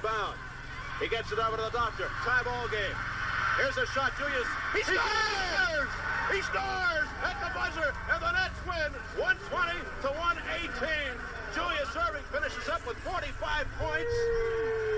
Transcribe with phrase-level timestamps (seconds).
[0.00, 0.36] inbound.
[1.00, 2.08] He gets it over to the doctor.
[2.24, 2.96] Tie ball game.
[3.56, 4.12] Here's a shot.
[4.16, 4.48] Julius.
[4.72, 5.90] He scores!
[6.32, 10.88] He scores at the buzzer, and the Nets win 120 to 118.
[11.52, 14.14] Julius Erving finishes up with 45 points.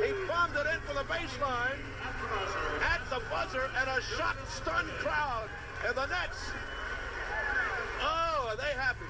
[0.04, 1.80] He bombed it in for the baseline
[2.84, 5.48] at the buzzer, and a shocked, stunned crowd.
[5.86, 6.38] And the Nets,
[8.02, 9.06] oh, are they happy?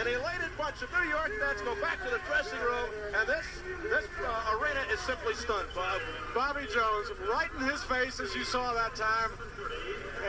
[0.00, 3.44] An elated bunch of New York Nets go back to the dressing room, and this
[3.90, 5.68] this uh, arena is simply stunned.
[5.74, 6.00] Bob.
[6.34, 9.30] Bobby Jones, right in his face as you saw that time.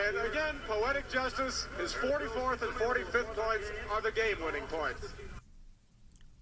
[0.06, 1.66] And again, poetic justice.
[1.78, 5.14] His 44th and 45th points are the game-winning points.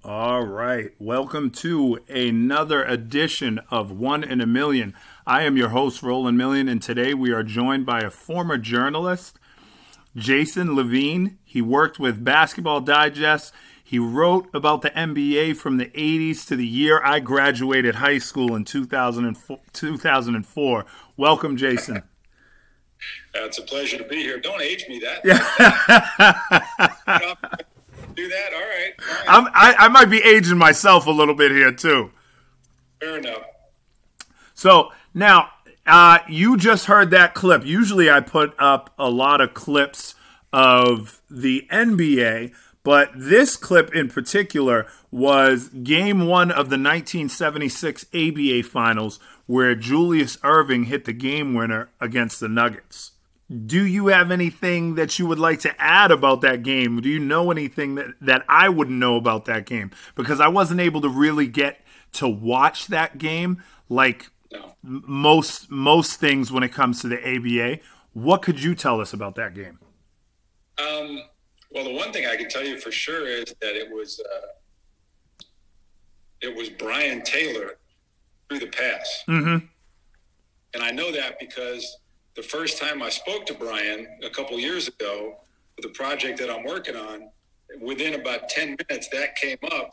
[0.04, 0.90] All right.
[0.98, 4.94] Welcome to another edition of One in a Million.
[5.28, 9.38] I am your host, Roland Million, and today we are joined by a former journalist,
[10.16, 11.38] Jason Levin.
[11.44, 13.52] He worked with Basketball Digest.
[13.82, 18.54] He wrote about the NBA from the 80s to the year I graduated high school
[18.54, 19.60] in 2004.
[19.72, 20.86] 2004.
[21.16, 22.02] Welcome, Jason.
[23.34, 24.38] It's a pleasure to be here.
[24.38, 25.22] Don't age me that.
[25.24, 25.38] Yeah.
[28.14, 28.52] do that.
[28.54, 28.92] All right.
[29.00, 29.24] All right.
[29.28, 32.10] I'm, I, I might be aging myself a little bit here too.
[33.00, 33.42] Fair enough.
[34.54, 35.48] So now
[35.86, 37.64] uh, you just heard that clip.
[37.64, 40.14] Usually I put up a lot of clips
[40.52, 42.52] of the NBA,
[42.82, 50.36] but this clip in particular was game one of the 1976 ABA Finals where Julius
[50.38, 53.12] Erving hit the game winner against the Nuggets
[53.66, 57.00] do you have anything that you would like to add about that game?
[57.00, 59.90] Do you know anything that, that I wouldn't know about that game?
[60.14, 61.80] Because I wasn't able to really get
[62.14, 64.74] to watch that game like no.
[64.82, 67.80] most most things when it comes to the ABA.
[68.12, 69.78] What could you tell us about that game?
[70.78, 71.22] Um,
[71.70, 75.44] well, the one thing I can tell you for sure is that it was uh,
[76.40, 77.78] it was Brian Taylor
[78.48, 79.64] through the pass, mm-hmm.
[80.74, 81.96] and I know that because
[82.34, 85.36] the first time I spoke to Brian a couple years ago
[85.76, 87.28] for the project that I'm working on,
[87.80, 89.90] within about 10 minutes, that came up.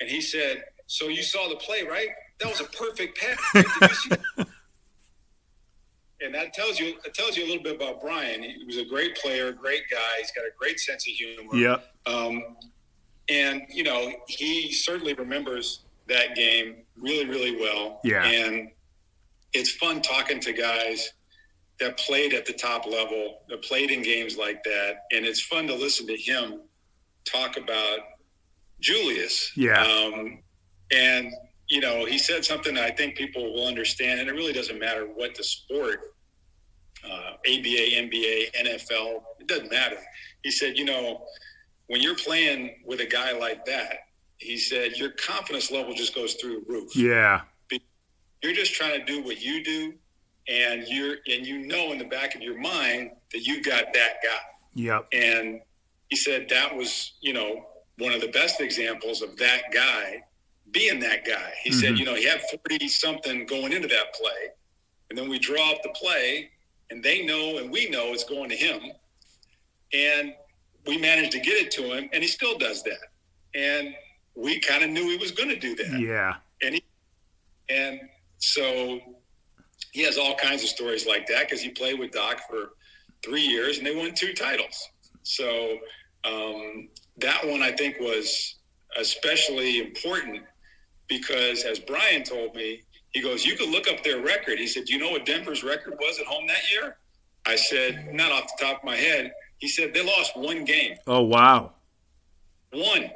[0.00, 2.08] And he said, So you saw the play, right?
[2.42, 4.08] That was a perfect pass.
[6.20, 8.42] and that tells you it tells you a little bit about Brian.
[8.42, 9.98] He was a great player, great guy.
[10.18, 11.54] He's got a great sense of humor.
[11.54, 11.78] Yeah.
[12.06, 12.56] Um,
[13.28, 18.00] and you know, he certainly remembers that game really, really well.
[18.04, 18.24] Yeah.
[18.24, 18.70] And
[19.52, 21.12] it's fun talking to guys
[21.80, 25.66] that played at the top level, that played in games like that, and it's fun
[25.66, 26.60] to listen to him
[27.24, 27.98] talk about
[28.80, 29.52] Julius.
[29.56, 29.82] Yeah.
[29.82, 30.42] Um,
[30.92, 31.32] and
[31.72, 34.78] you know, he said something that I think people will understand, and it really doesn't
[34.78, 36.14] matter what the sport,
[37.02, 39.96] uh, ABA, NBA, NFL, it doesn't matter.
[40.42, 41.24] He said, you know,
[41.86, 44.00] when you're playing with a guy like that,
[44.36, 46.94] he said your confidence level just goes through the roof.
[46.94, 47.40] Yeah.
[48.42, 49.94] You're just trying to do what you do
[50.48, 54.14] and you're and you know in the back of your mind that you got that
[54.22, 54.40] guy.
[54.74, 55.06] Yep.
[55.12, 55.60] And
[56.10, 57.64] he said that was, you know,
[57.98, 60.24] one of the best examples of that guy
[60.72, 61.52] being that guy.
[61.62, 61.78] He mm-hmm.
[61.78, 64.50] said, you know, he had 40 something going into that play.
[65.10, 66.50] And then we draw up the play
[66.90, 68.80] and they know and we know it's going to him.
[69.92, 70.34] And
[70.86, 72.98] we managed to get it to him and he still does that.
[73.54, 73.94] And
[74.34, 76.00] we kind of knew he was going to do that.
[76.00, 76.36] Yeah.
[76.62, 76.84] And he,
[77.68, 78.00] and
[78.38, 79.00] so
[79.92, 82.70] he has all kinds of stories like that because he played with Doc for
[83.22, 84.88] three years and they won two titles.
[85.22, 85.76] So
[86.24, 88.56] um, that one I think was
[88.96, 90.42] especially important
[91.18, 94.86] because, as Brian told me, he goes, "You could look up their record." He said,
[94.86, 96.96] "Do you know what Denver's record was at home that year?"
[97.44, 100.96] I said, "Not off the top of my head." He said they lost one game.
[101.06, 101.72] Oh wow,
[102.72, 103.10] one.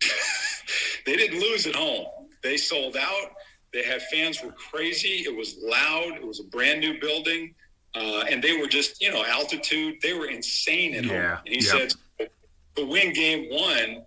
[1.06, 2.06] they didn't lose at home.
[2.42, 3.32] They sold out.
[3.72, 5.24] They had fans were crazy.
[5.26, 6.14] It was loud.
[6.14, 7.54] It was a brand new building,
[7.94, 9.96] uh, and they were just you know altitude.
[10.00, 11.30] They were insane at yeah.
[11.30, 11.38] home.
[11.46, 11.90] And he yep.
[11.90, 12.28] said,
[12.76, 14.04] "To win game one,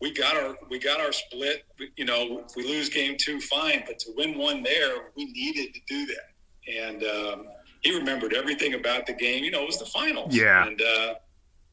[0.00, 1.64] we got our we got our split.
[1.96, 3.84] You know, if we lose game two, fine.
[3.86, 7.46] But to win one there, we needed to do that." And um,
[7.82, 9.44] he remembered everything about the game.
[9.44, 10.34] You know, it was the finals.
[10.34, 11.14] Yeah, and uh,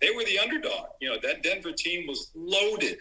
[0.02, 0.88] they were the underdog.
[1.02, 2.98] You know, that Denver team was loaded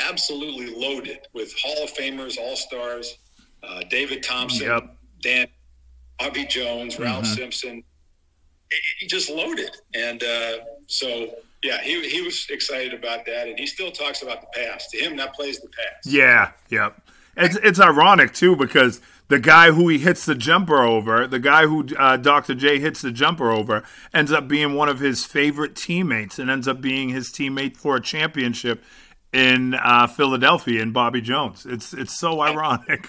[0.00, 3.18] absolutely loaded with Hall of Famers, All Stars,
[3.62, 4.96] uh, David Thompson, yep.
[5.22, 5.46] Dan,
[6.18, 7.04] Bobby Jones, mm-hmm.
[7.04, 7.82] Ralph Simpson.
[8.98, 11.30] He just loaded, and uh, so
[11.62, 14.90] yeah, he he was excited about that, and he still talks about the past.
[14.90, 16.06] To him, that plays the past.
[16.06, 17.00] Yeah, yep.
[17.36, 21.66] It's it's ironic too because the guy who he hits the jumper over, the guy
[21.66, 22.54] who uh, Dr.
[22.54, 23.84] J hits the jumper over,
[24.14, 27.96] ends up being one of his favorite teammates and ends up being his teammate for
[27.96, 28.82] a championship
[29.32, 31.66] in uh, Philadelphia in Bobby Jones.
[31.66, 33.06] It's it's so ironic.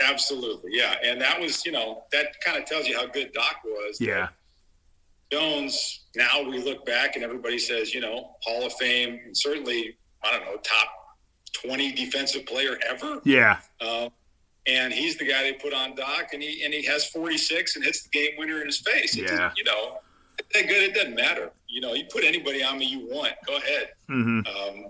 [0.00, 3.56] Absolutely, yeah, and that was you know that kind of tells you how good Doc
[3.64, 4.00] was.
[4.00, 4.28] Yeah.
[5.30, 6.06] Jones.
[6.18, 10.32] Now we look back and everybody says you know Hall of Fame and certainly I
[10.32, 10.88] don't know top
[11.52, 13.20] twenty defensive player ever.
[13.24, 13.58] Yeah.
[13.80, 14.08] Uh,
[14.66, 17.84] and he's the guy they put on Doc, and he and he has 46 and
[17.84, 19.16] hits the game winner in his face.
[19.16, 19.50] It Yeah.
[19.56, 19.98] you know,
[20.36, 20.82] that good.
[20.90, 21.50] It doesn't matter.
[21.68, 23.32] You know, you put anybody on me you want.
[23.46, 23.92] Go ahead.
[24.08, 24.86] hmm Um,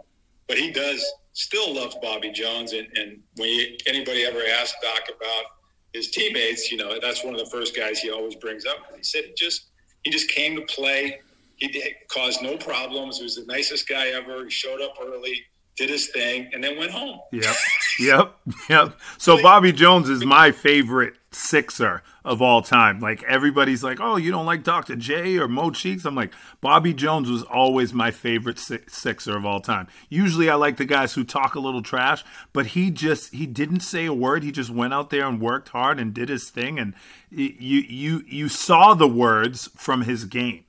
[0.49, 1.05] but he does
[1.35, 5.45] still loves Bobby Jones, and, and when you, anybody ever asks Doc about
[5.93, 8.79] his teammates, you know that's one of the first guys he always brings up.
[8.97, 9.67] He said just
[10.09, 11.21] he just came to play.
[11.57, 13.19] He did, caused no problems.
[13.19, 14.45] He was the nicest guy ever.
[14.45, 15.43] He showed up early,
[15.79, 17.21] did his thing, and then went home.
[17.33, 17.55] Yep.
[18.01, 18.33] Yep.
[18.69, 18.97] Yep.
[19.19, 23.01] So Bobby Jones is my favorite sixer of all time.
[23.01, 24.95] Like everybody's like, "Oh, you don't like Dr.
[24.95, 29.61] J or Mo Cheeks?" I'm like, Bobby Jones was always my favorite sixer of all
[29.61, 29.89] time.
[30.09, 32.23] Usually, I like the guys who talk a little trash,
[32.53, 34.45] but he just he didn't say a word.
[34.45, 36.95] He just went out there and worked hard and did his thing, and
[37.31, 40.67] you you you saw the words from his game.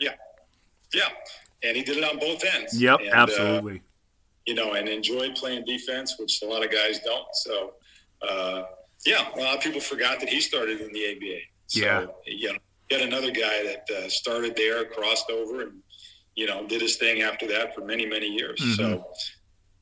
[0.00, 0.14] Yeah,
[0.94, 1.08] yeah,
[1.62, 2.80] and he did it on both ends.
[2.80, 3.82] Yep, And, uh, absolutely.
[4.46, 7.26] You know, and enjoyed playing defense, which a lot of guys don't.
[7.34, 7.74] So,
[8.28, 8.62] uh,
[9.06, 11.40] yeah, a lot of people forgot that he started in the ABA.
[11.66, 12.06] So, Yeah.
[12.26, 12.58] you know,
[12.90, 15.80] got another guy that uh, started there, crossed over, and
[16.36, 18.60] you know, did his thing after that for many, many years.
[18.76, 19.06] So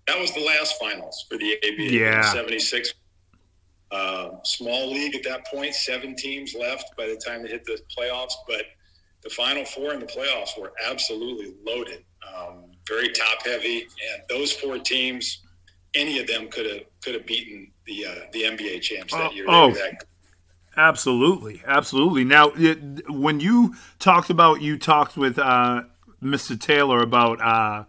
[0.06, 1.82] that was the last finals for the ABA.
[1.82, 1.94] Mm-hmm.
[1.94, 2.32] Yeah.
[2.32, 2.94] '76.
[3.91, 7.79] Uh, small league at that point, seven teams left by the time they hit the
[7.97, 8.62] playoffs, but
[9.23, 12.03] the final four in the playoffs were absolutely loaded,
[12.35, 15.43] um, very top heavy, and those four teams,
[15.94, 19.34] any of them could have could have beaten the uh, the NBA champs that Oh,
[19.34, 19.44] year.
[19.49, 19.73] oh.
[19.73, 20.05] That
[20.75, 22.25] Absolutely, absolutely.
[22.25, 22.79] Now, it,
[23.11, 25.82] when you talked about, you talked with uh,
[26.23, 26.58] Mr.
[26.58, 27.84] Taylor about uh,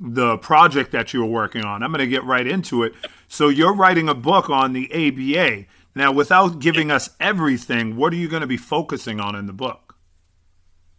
[0.00, 1.84] the project that you were working on.
[1.84, 2.92] I'm going to get right into it.
[3.28, 5.66] So, you're writing a book on the ABA.
[5.94, 9.52] Now, without giving us everything, what are you going to be focusing on in the
[9.52, 9.94] book?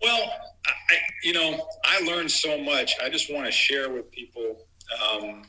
[0.01, 0.21] Well,
[0.65, 2.93] I, I- you know, I learned so much.
[3.03, 4.65] I just want to share with people.
[5.11, 5.43] Um,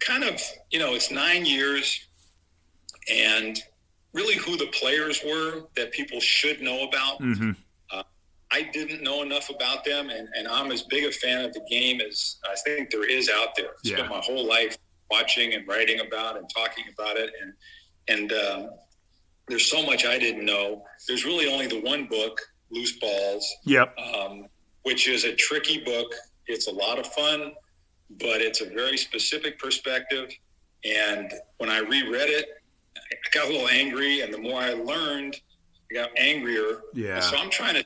[0.00, 0.40] kind of,
[0.70, 2.06] you know, it's nine years,
[3.12, 3.60] and
[4.12, 7.18] really who the players were that people should know about.
[7.18, 7.52] hmm
[8.52, 11.64] I didn't know enough about them, and, and I'm as big a fan of the
[11.70, 13.74] game as I think there is out there.
[13.84, 13.98] Yeah.
[13.98, 14.76] Spent my whole life
[15.08, 17.52] watching and writing about and talking about it, and
[18.08, 18.70] and um,
[19.46, 20.82] there's so much I didn't know.
[21.06, 22.40] There's really only the one book,
[22.72, 23.94] Loose Balls, Yep.
[23.98, 24.46] um,
[24.82, 26.14] which is a tricky book.
[26.46, 27.52] It's a lot of fun,
[28.18, 30.30] but it's a very specific perspective.
[30.84, 32.46] And when I reread it,
[32.96, 33.00] I
[33.32, 35.40] got a little angry, and the more I learned,
[35.90, 36.80] I got angrier.
[36.94, 37.20] Yeah.
[37.20, 37.84] So I'm trying to,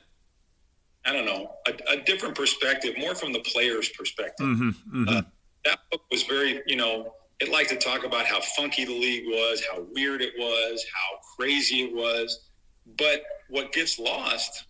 [1.05, 4.45] I don't know, a, a different perspective, more from the player's perspective.
[4.47, 5.21] hmm hmm Uh,
[5.65, 9.25] That book was very, you know, it liked to talk about how funky the league
[9.27, 12.49] was, how weird it was, how crazy it was.
[12.97, 14.65] But what gets lost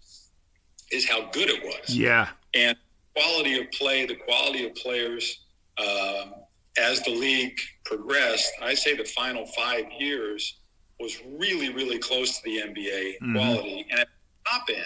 [0.91, 2.29] is how good it was yeah.
[2.53, 2.77] and
[3.15, 5.39] quality of play, the quality of players
[5.77, 6.33] um,
[6.77, 8.51] as the league progressed.
[8.61, 10.57] I say the final five years
[10.99, 13.33] was really, really close to the NBA Mhm.
[13.33, 14.85] quality, and at the top end,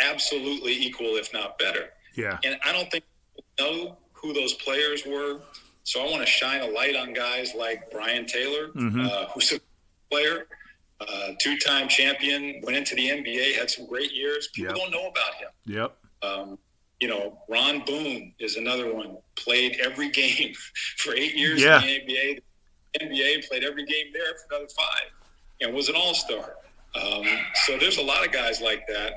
[0.00, 1.90] absolutely equal, if not better.
[2.16, 2.38] Yeah.
[2.44, 3.04] And I don't think
[3.34, 3.44] people
[3.86, 5.40] know who those players were.
[5.84, 9.08] So I want to shine a light on guys like Brian Taylor, Mhm.
[9.10, 9.60] uh, who's a
[10.10, 10.46] player,
[11.00, 14.48] uh, two-time champion, went into the NBA, had some great years.
[14.54, 14.82] People Yep.
[14.82, 15.48] don't know about him.
[15.66, 15.96] Yep.
[16.22, 16.58] Um,
[17.00, 19.18] you know, Ron Boone is another one.
[19.36, 20.54] Played every game
[20.96, 21.80] for eight years Yeah.
[21.80, 22.40] in the NBA.
[22.94, 25.10] The NBA played every game there for another five,
[25.60, 26.54] and was an All Star.
[26.94, 27.24] Um,
[27.66, 29.12] so there's a lot of guys like that,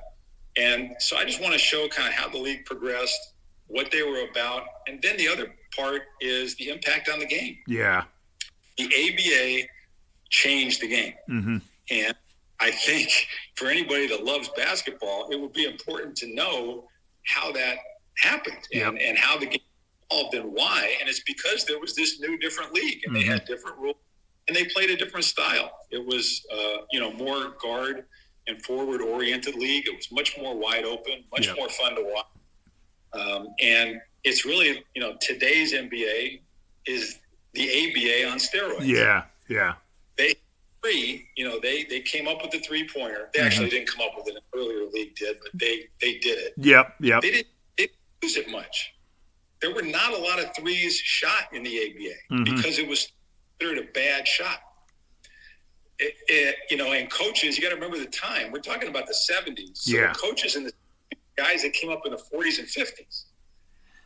[0.58, 3.34] and so I just want to show kind of how the league progressed,
[3.68, 7.58] what they were about, and then the other part is the impact on the game.
[7.66, 8.04] Yeah.
[8.78, 9.68] The ABA
[10.30, 11.14] changed the game.
[11.28, 11.58] hmm
[11.90, 12.14] And
[12.60, 13.10] I think
[13.56, 16.88] for anybody that loves basketball, it would be important to know
[17.26, 17.78] how that
[18.18, 19.60] happened and, and how the game
[20.12, 20.96] evolved and why.
[21.00, 23.96] And it's because there was this new, different league and they had different rules
[24.48, 25.72] and they played a different style.
[25.92, 28.06] It was, uh, you know, more guard
[28.48, 29.88] and forward oriented league.
[29.88, 31.54] It was much more wide open, much Yeah.
[31.54, 32.26] more fun to watch.
[33.14, 36.42] Um, and it's really, you know, today's NBA
[36.86, 37.20] is
[37.54, 39.26] the ABA on steroids Yeah.
[39.50, 39.76] Yeah.
[40.84, 43.30] They three, you know, they they came up with the three pointer.
[43.34, 44.36] They actually didn't come up with it.
[44.36, 46.54] An earlier league did, but they they did it.
[46.58, 46.96] Yep.
[47.02, 47.22] Yep.
[47.22, 47.48] They didn't,
[47.78, 48.94] they didn't use it much.
[49.62, 52.46] There were not a lot of threes shot in the ABA Mhm.
[52.46, 53.12] because it was
[53.60, 54.60] considered a bad shot.
[56.00, 58.52] It, it, you know, and coaches, you got to remember the time.
[58.52, 59.78] We're talking about the '70s.
[59.84, 60.14] So Yeah.
[60.14, 60.74] coaches and the
[61.38, 63.26] guys that came up in the 40s and 50s.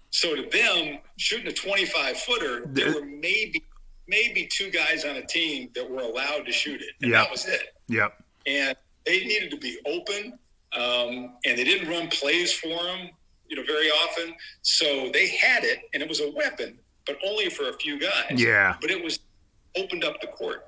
[0.10, 3.64] So to them, shooting a 25 footer, there were maybe
[4.08, 7.24] maybe two guys on a team that were allowed to shoot it, and Yep.
[7.24, 7.76] that was it.
[7.88, 8.24] Yep.
[8.46, 10.38] And they needed to be open,
[10.74, 13.10] um, and they didn't run plays for them,
[13.48, 14.34] you know, very often.
[14.62, 18.32] So they had it, and it was a weapon, but only for a few guys.
[18.36, 18.76] Yeah.
[18.82, 19.20] But it was
[19.78, 20.66] opened up the court.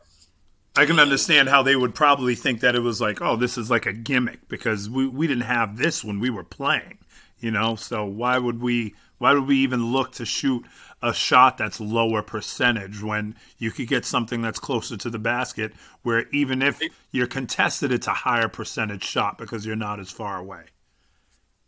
[0.76, 3.70] I can understand how they would probably think that it was like, oh, this is
[3.72, 7.00] like a gimmick because we, we didn't have this when we were playing,
[7.40, 7.76] you know.
[7.76, 10.64] So why would we why would we even look to shoot
[11.02, 15.72] a shot that's lower percentage when you could get something that's closer to the basket
[16.02, 20.38] where even if you're contested, it's a higher percentage shot because you're not as far
[20.38, 20.64] away.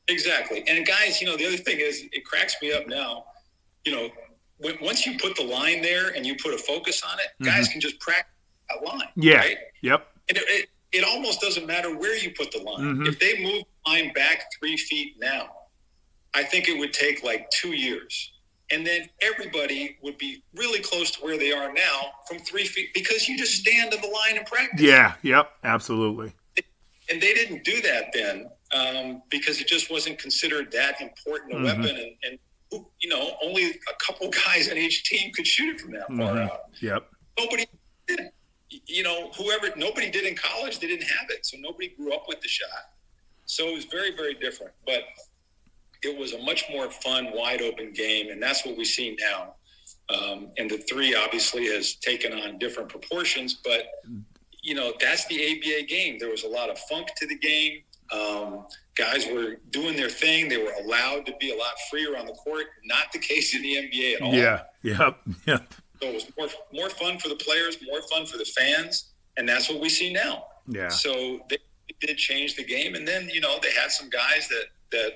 [0.07, 0.63] Exactly.
[0.67, 3.25] And guys, you know, the other thing is, it cracks me up now.
[3.85, 4.09] You know,
[4.57, 7.67] when, once you put the line there and you put a focus on it, guys
[7.67, 8.33] can just practice
[8.69, 9.01] that line.
[9.01, 9.21] Mm-hmm.
[9.21, 9.37] Yeah.
[9.37, 9.57] Right?
[9.83, 10.07] Yep.
[10.29, 12.95] And it, it, it almost doesn't matter where you put the line.
[12.95, 13.07] Mhm.
[13.07, 15.49] If they move the line back three feet now,
[16.33, 18.33] I think it would take like two years.
[18.71, 22.89] And then everybody would be really close to where they are now from three feet
[22.93, 24.81] because you just stand in the line and practice.
[24.81, 25.15] Yeah.
[25.23, 25.51] Yep.
[25.63, 26.31] Absolutely.
[27.11, 31.55] And they didn't do that then um, because it just wasn't considered that important a
[31.55, 31.63] Mhm.
[31.63, 31.85] weapon.
[31.97, 32.39] And,
[32.71, 36.07] and, you know, only a couple guys on each team could shoot it from that
[36.07, 36.51] far Mhm.
[36.51, 36.65] out.
[36.79, 37.09] Yep.
[37.39, 37.65] Nobody
[38.07, 38.29] did.
[38.85, 41.43] You know, whoever, nobody did in college, they didn't have it.
[41.43, 42.93] So nobody grew up with the shot.
[43.47, 44.73] So it was very, very different.
[44.85, 45.05] But
[46.03, 48.29] it was a much more fun, wide open game.
[48.29, 49.55] And that's what we see now.
[50.09, 53.83] Um, and the three obviously has taken on different proportions, but
[54.63, 56.17] you know that's the ABA game.
[56.19, 57.83] There was a lot of funk to the game.
[58.11, 58.65] Um,
[58.97, 60.49] guys were doing their thing.
[60.49, 62.65] They were allowed to be a lot freer on the court.
[62.85, 64.33] Not the case in the NBA at all.
[64.33, 64.61] Yeah.
[64.81, 65.19] Yep.
[65.45, 65.73] Yep.
[66.01, 69.47] So it was more more fun for the players, more fun for the fans, and
[69.47, 70.45] that's what we see now.
[70.65, 70.87] Yeah.
[70.87, 71.57] So they
[71.99, 75.11] did change the game, and then you know they had some guys that that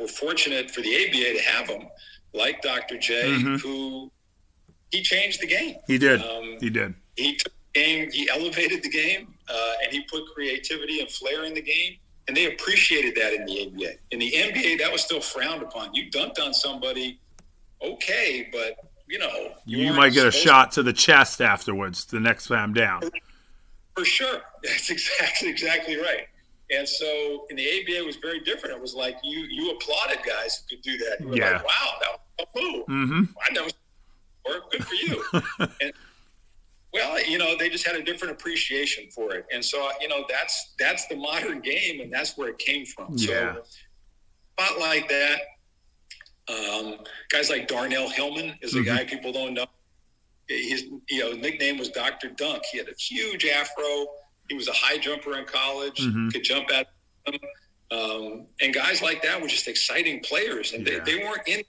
[0.00, 1.88] were fortunate for the ABA to have them,
[2.32, 2.98] like Dr.
[2.98, 3.60] J, Mhm.
[3.60, 4.10] who
[4.90, 5.76] he changed the game.
[5.86, 6.20] He did.
[6.22, 6.94] Um, He did.
[7.16, 11.44] he took the game, he elevated the game, uh, and he put creativity and flair
[11.44, 11.96] in the game.
[12.28, 13.94] And they appreciated that in the ABA.
[14.12, 15.92] In the NBA, that was still frowned upon.
[15.94, 17.18] You dunked on somebody,
[17.82, 18.76] okay, but
[19.08, 22.72] you know You weren't might get a shot to the chest afterwards the next time
[22.72, 23.02] down.
[23.96, 24.42] for sure.
[24.62, 26.28] That's exactly exactly right.
[26.76, 28.76] And so in the ABA, it was very different.
[28.76, 31.16] It was like you you applauded guys who could do that.
[31.20, 31.52] You were Yeah.
[31.52, 32.86] like, wow, that was move.
[32.86, 33.22] Mm-hmm.
[33.48, 33.68] I never
[34.44, 35.22] or good for you.
[35.82, 35.92] and
[36.92, 39.46] well, you know, they just had a different appreciation for it.
[39.52, 43.14] And so, you know, that's that's the modern game and that's where it came from.
[43.16, 43.54] Yeah.
[43.54, 43.62] So
[44.58, 45.40] spot like that.
[46.48, 46.96] Um,
[47.30, 48.84] guys like Darnell Hillman is a Mhm.
[48.86, 49.66] guy people don't know.
[50.48, 52.28] His you know nickname was Dr.
[52.30, 52.64] Dunk.
[52.72, 54.06] He had a huge afro.
[54.50, 56.00] He was a high jumper in college.
[56.00, 56.32] Mhm.
[56.32, 56.88] Could jump at
[57.24, 57.36] them.
[57.92, 60.98] Um, and guys like that were just exciting players, and Yeah.
[61.04, 61.62] they, they weren't in.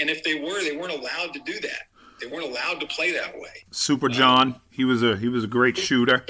[0.00, 1.82] And if they were, they weren't allowed to do that.
[2.20, 3.64] They weren't allowed to play that way.
[3.72, 4.58] Super John.
[4.70, 6.24] He was a he was a great shooter.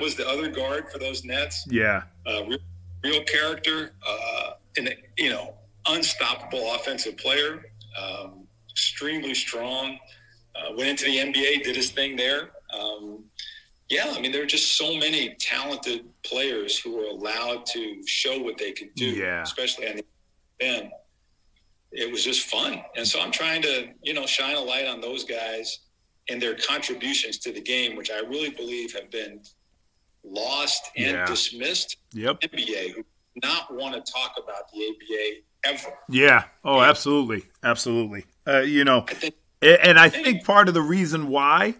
[0.00, 1.64] Was the other guard for those Nets.
[1.70, 2.02] Yeah.
[2.26, 2.58] Uh, real,
[3.04, 5.54] real character, uh, and you know,
[5.86, 7.70] unstoppable offensive player.
[7.96, 9.98] Um, extremely strong.
[10.56, 12.50] Uh, went into the NBA, did his thing there.
[12.72, 13.24] Um,
[13.92, 18.38] yeah, I mean, there are just so many talented players who were allowed to show
[18.40, 19.42] what they could do, Yeah.
[19.42, 20.04] especially on the
[20.60, 20.90] end.
[21.92, 25.02] It was just fun, and so I'm trying to, you know, shine a light on
[25.02, 25.80] those guys
[26.30, 29.42] and their contributions to the game, which I really believe have been
[30.24, 31.26] lost and Yeah.
[31.26, 31.96] dismissed.
[32.14, 32.40] Yep.
[32.40, 33.04] NBA who
[33.42, 35.98] not want to talk about the ABA ever.
[36.08, 36.44] Yeah.
[36.64, 37.42] Oh, absolutely.
[37.62, 38.24] Absolutely.
[38.46, 41.74] Uh, you know, I think And I think part of the reason why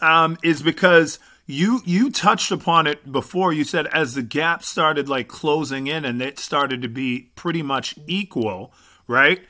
[0.00, 3.52] um, is because you you touched upon it before.
[3.52, 7.62] You said as the gap started like closing in and it started to be pretty
[7.62, 8.72] much equal,
[9.06, 9.40] right?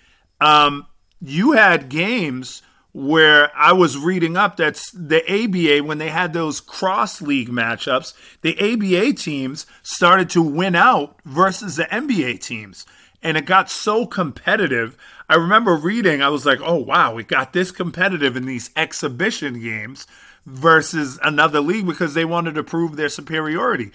[0.41, 0.87] Um,
[1.21, 6.61] you had games where I was reading up that's the ABA when they had those
[6.61, 12.85] cross league matchups, the ABA teams started to win out versus the NBA teams.
[13.23, 14.97] And it got so competitive.
[15.29, 19.61] I remember reading, I was like, oh, wow, we got this competitive in these exhibition
[19.61, 20.07] games
[20.47, 23.91] versus another league because they wanted to prove their superiority.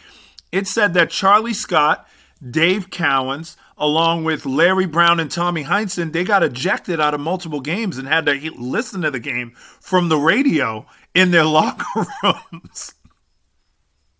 [0.52, 2.08] It said that Charlie Scott,
[2.48, 7.62] Dave Cowens, along with Larry Brown and Tommy Heinsohn, they got ejected out of multiple
[7.62, 12.94] games and had to listen to the game from the radio in their locker rooms.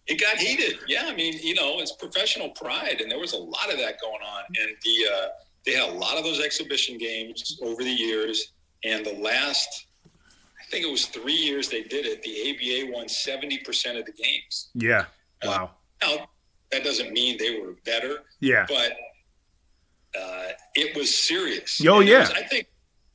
[0.08, 0.80] it got heated.
[0.88, 4.02] Yeah, I mean, you know, it's professional pride, and there was a lot of that
[4.02, 4.44] going on.
[4.60, 5.28] And the uh,
[5.66, 8.54] they had a lot of those exhibition games over the years.
[8.84, 9.88] And the last,
[10.76, 12.22] think it was three years they did it.
[12.24, 12.34] The
[12.86, 14.70] ABA won seventy percent of the games.
[14.74, 15.06] Yeah.
[15.44, 15.72] Wow.
[16.02, 16.28] Now
[16.72, 18.66] that doesn't mean they were better, Yeah.
[18.68, 18.92] but
[20.20, 21.82] uh, it was serious.
[21.88, 22.20] Oh, And yeah.
[22.20, 22.68] was- I think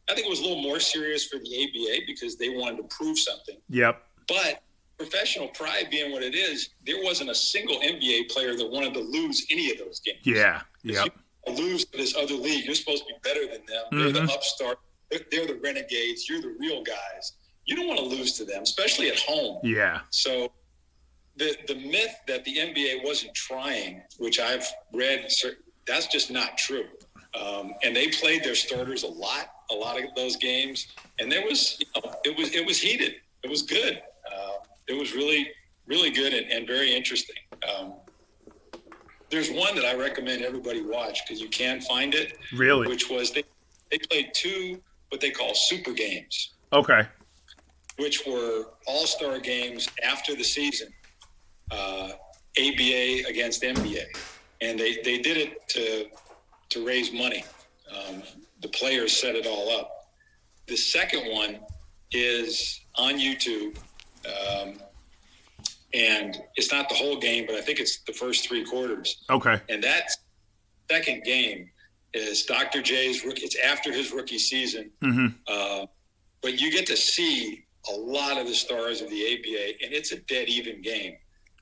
[0.09, 2.83] I think it was a little more serious for the ABA because they wanted to
[2.85, 3.59] prove something.
[3.69, 4.03] Yep.
[4.27, 4.63] But
[4.99, 9.01] professional pride being what it is, there wasn't a single NBA player that wanted to
[9.01, 10.19] lose any of those games.
[10.25, 10.63] Yeah.
[10.83, 10.95] You
[11.49, 13.85] lose to this other league, you're supposed to be better than them.
[13.93, 14.27] They're Mm-hmm.
[14.27, 14.79] the upstart.
[15.11, 16.29] They're, they're the renegades.
[16.29, 17.33] You're the real guys.
[17.71, 19.61] You don't want to lose to them, especially at home.
[19.63, 20.01] Yeah.
[20.11, 20.51] So
[21.37, 25.31] the the myth that the NBA wasn't trying, which I've read,
[25.87, 26.87] that's just not true.
[27.41, 30.89] Um, and they played their starters a lot, a lot of those games,
[31.21, 33.15] and there was, you know, it was it was heated.
[33.45, 34.03] It was good.
[34.31, 34.51] Uh,
[34.89, 35.49] it was really
[35.87, 37.37] really good and, and very interesting.
[37.73, 37.95] Um,
[39.31, 42.89] there's one that I recommend everybody watch because you can find it, Really?
[42.89, 43.45] which was they
[43.93, 47.07] they played two what they call super games Okay.
[48.01, 50.89] Which were all star games after the season,
[51.71, 52.11] uh,
[52.59, 54.05] ABA against NBA.
[54.63, 56.07] And they, they did it to,
[56.71, 57.45] to raise money.
[57.95, 58.23] Um,
[58.63, 59.91] the players set it all up.
[60.67, 61.61] The second one
[62.13, 63.77] is on YouTube.
[64.27, 64.75] Um,
[65.93, 69.25] and it's not the whole game, but I think it's the first three quarters.
[69.29, 69.61] Okay.
[69.69, 70.11] And that
[70.91, 71.71] second game
[72.15, 72.81] is Dr.
[72.83, 73.43] J's rookie.
[73.43, 74.91] It's after his rookie season.
[75.47, 75.87] Uh,
[76.43, 80.13] but you get to see a lot of the stars of the ABA, and it's
[80.13, 81.17] a dead even game.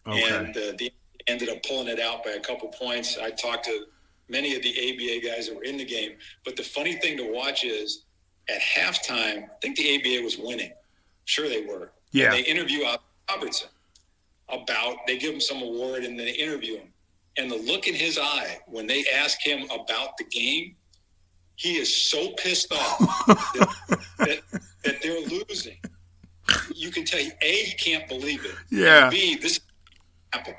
[0.06, 0.34] Okay.
[0.34, 0.92] And uh, the
[1.28, 3.18] ended up pulling it out by a couple points.
[3.18, 3.84] I talked to
[4.28, 6.12] many of the ABA guys that were in the game.
[6.44, 8.04] But the funny thing to watch is
[8.48, 10.72] at halftime, I think the ABA was winning.
[11.24, 11.92] Sure, they were.
[12.12, 12.26] Yeah.
[12.26, 12.84] And they interview
[13.30, 13.68] Robertson
[14.48, 16.88] about, they give him some award and then they interview him.
[17.36, 20.74] And the look in his eye when they ask him about the game,
[21.56, 23.74] he is so pissed off that,
[24.18, 24.40] that,
[24.84, 25.76] that they're losing.
[26.74, 28.54] You can tell, A, he can't believe it.
[28.70, 29.10] Yeah.
[29.10, 29.60] B, this
[30.32, 30.56] happened.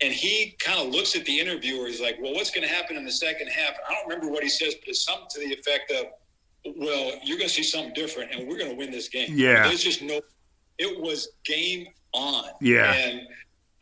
[0.00, 1.86] And he kind of looks at the interviewer.
[1.86, 4.42] He's like, "Well, what's going to happen in the second half?" I don't remember what
[4.42, 6.06] he says, but it's something to the effect of,
[6.76, 9.66] "Well, you're going to see something different, and we're going to win this game." Yeah.
[9.66, 10.20] There's just no.
[10.78, 12.44] It was game on.
[12.60, 12.92] Yeah.
[12.92, 13.20] And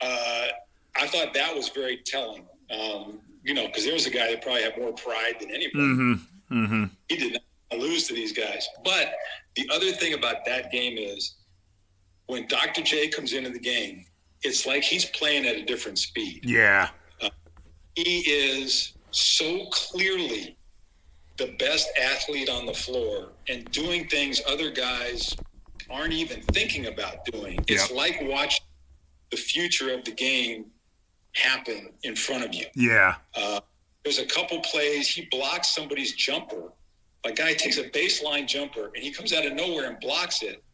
[0.02, 0.48] uh,
[0.96, 2.46] I thought that was very telling.
[2.70, 5.78] Um, you know, because there was a guy that probably had more pride than anybody.
[5.78, 6.64] Mm-hmm.
[6.64, 6.84] Mm-hmm.
[7.08, 8.68] He did not lose to these guys.
[8.84, 9.14] But
[9.56, 11.36] the other thing about that game is
[12.32, 12.82] when Dr.
[12.82, 14.06] J comes into the game,
[14.42, 16.40] it's like he's playing at a different speed.
[16.44, 16.88] Yeah.
[17.94, 20.56] He is so clearly
[21.36, 25.36] the best athlete on the floor and doing things other guys
[25.90, 27.58] aren't even thinking about doing.
[27.68, 27.96] It's Yep.
[27.96, 28.64] like watching
[29.30, 30.70] the future of the game
[31.34, 32.66] happen in front of you.
[32.74, 33.16] Yeah.
[33.34, 33.60] Uh,
[34.04, 36.72] there's a couple plays he blocks somebody's jumper.
[37.24, 40.64] A guy takes a baseline jumper and he comes out of nowhere and blocks it,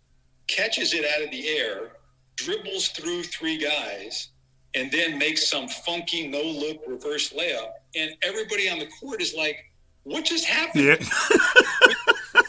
[0.49, 1.93] catches it out of the air,
[2.37, 4.29] dribbles through three guys,
[4.75, 7.71] and then makes some funky no look reverse layup.
[7.95, 9.57] And everybody on the court is like,
[10.03, 10.97] "What just happened?" Yeah.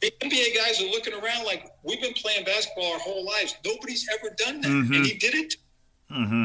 [0.00, 3.56] The NBA guys are looking around like, "We've been playing basketball our whole lives.
[3.64, 5.56] Nobody's ever done that, and he did it."
[6.08, 6.44] mm-hmm.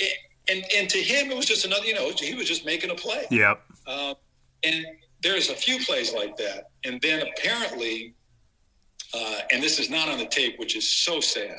[0.00, 0.10] And,
[0.48, 1.84] and and to him, it was just another.
[1.84, 3.26] You know, he was just making a play.
[3.30, 3.60] Yep.
[3.88, 4.14] Uh,
[4.62, 4.86] and
[5.20, 6.70] there's a few plays like that.
[6.84, 8.14] And then apparently,
[9.14, 11.58] uh, and this is not on the tape, which is so sad.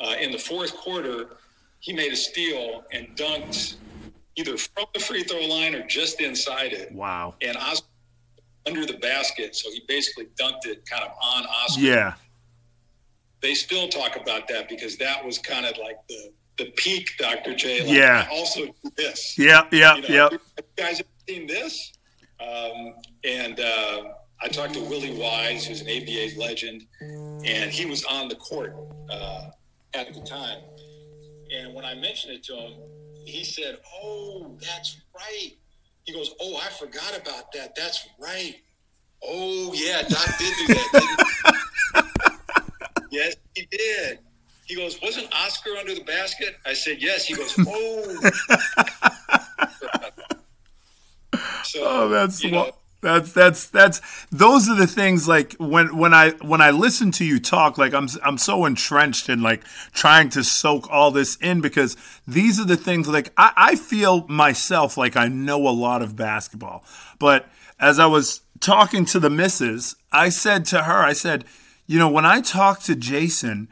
[0.00, 1.36] Uh, in the fourth quarter,
[1.80, 3.76] he made a steal and dunked
[4.36, 6.92] either from the free throw line or just inside it.
[6.92, 7.34] Wow.
[7.42, 7.86] And Oscar
[8.66, 11.82] under the basket, so he basically dunked it kind of on Oscar.
[11.82, 12.14] Yeah.
[13.40, 17.54] They still talk about that because that was kind of like the the peak Dr.
[17.54, 17.80] J.
[17.80, 18.28] Like, Yeah.
[18.30, 19.36] Also this.
[19.38, 19.72] Yep.
[19.72, 19.96] Yep.
[20.08, 20.38] You know, you
[20.76, 21.92] guys ever seen this?
[22.40, 24.02] Um, and uh,
[24.42, 28.76] I talked to Willie Wise, who's an ABA legend, and he was on the court
[29.10, 29.50] uh,
[29.94, 30.58] at the time.
[31.54, 32.72] And when I mentioned it to him,
[33.24, 35.52] he said, "Oh, that's right."
[36.04, 37.74] He goes, "Oh, I forgot about that.
[37.76, 38.56] That's right.
[39.22, 42.06] Oh, yeah, Doc did do that."
[43.10, 44.18] he?" yes, he did.
[44.66, 48.30] He goes, "Wasn't Oscar under the basket?" I said, "Yes." He goes, "Oh."
[51.64, 52.70] So, Oh, that's you know,
[53.02, 57.24] that's that's that's those are the things like when when I when I listen to
[57.24, 61.60] you talk like I'm I'm so entrenched in like trying to soak all this in
[61.60, 61.96] because
[62.28, 66.14] these are the things like I, I feel myself like I know a lot of
[66.14, 66.84] basketball.
[67.18, 67.46] But
[67.80, 71.44] as I was talking to the missus I said to her I said
[71.88, 73.66] you know when I talk to Jason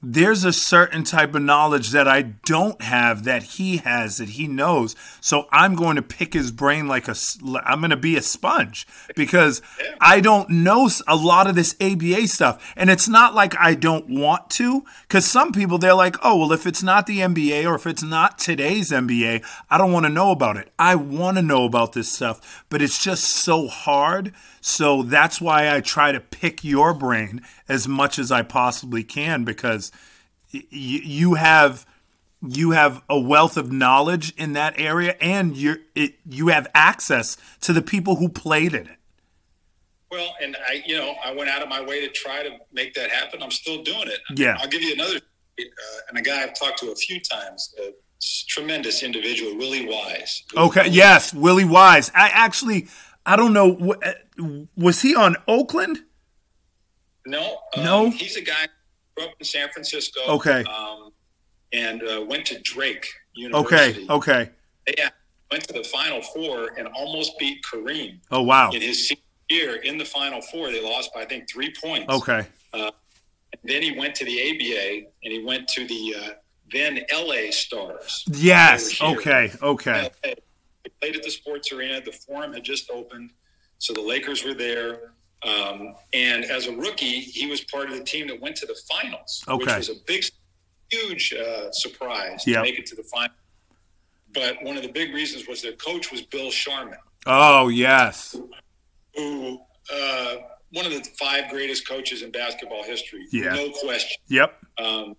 [0.00, 4.46] there's a certain type of knowledge that I don't have that he has that he
[4.46, 4.94] knows.
[5.20, 7.16] So I'm going to pick his brain like a
[7.64, 9.60] I'm going to be a sponge because
[10.00, 12.72] I don't know a lot of this ABA stuff.
[12.76, 16.52] And it's not like I don't want to cuz some people they're like, "Oh, well
[16.52, 20.12] if it's not the NBA or if it's not today's NBA, I don't want to
[20.12, 24.32] know about it." I want to know about this stuff, but it's just so hard.
[24.60, 29.44] So that's why I try to pick your brain as much as I possibly can
[29.44, 29.90] because
[30.50, 31.86] you have
[32.46, 35.76] you have a wealth of knowledge in that area and you
[36.28, 38.98] you have access to the people who played in it.
[40.10, 42.94] Well, and I, you know, I went out of my way to try to make
[42.94, 43.42] that happen.
[43.42, 44.20] I'm still doing it.
[44.36, 44.56] Yeah.
[44.58, 45.62] I'll give you another, uh,
[46.08, 47.92] and a guy I've talked to a few times, a
[48.48, 50.44] tremendous individual, Willie Wise.
[50.56, 50.88] Okay.
[50.88, 52.10] Yes, Willie Wise.
[52.14, 52.88] I actually,
[53.26, 55.98] I don't know, uh, was he on Oakland?
[57.26, 58.10] No, um, no.
[58.10, 58.68] He's a guy
[59.18, 60.20] grew up in San Francisco.
[60.28, 60.64] Okay.
[60.64, 61.10] Um,
[61.72, 64.06] and uh, went to Drake University.
[64.06, 64.12] Okay.
[64.12, 64.50] Okay.
[64.96, 65.10] Yeah,
[65.50, 68.20] went to the Final Four and almost beat Kareem.
[68.30, 68.70] Oh wow!
[68.70, 69.12] In his
[69.50, 72.12] year in the Final Four, they lost by I think three points.
[72.12, 72.46] Okay.
[72.72, 72.90] Uh,
[73.64, 76.28] then he went to the ABA and he went to the uh,
[76.72, 78.24] then LA Stars.
[78.28, 79.00] Yes.
[79.00, 79.52] Okay.
[79.62, 80.10] Okay.
[80.24, 80.30] LA.
[81.02, 82.00] Played at the Sports Arena.
[82.00, 83.30] The Forum had just opened,
[83.76, 85.12] so the Lakers were there.
[85.42, 88.76] Um, and as a rookie, he was part of the team that went to the
[88.90, 89.64] finals, okay.
[89.64, 90.24] which was a big,
[90.90, 93.34] huge uh, surprise to make it to the final.
[94.34, 96.98] But one of the big reasons was their coach was Bill Sharman.
[97.26, 98.36] Oh yes,
[99.14, 99.60] who
[99.92, 100.36] uh,
[100.72, 103.54] one of the five greatest coaches in basketball history, yeah.
[103.54, 104.20] no question.
[104.28, 104.54] Yep.
[104.78, 105.16] Um,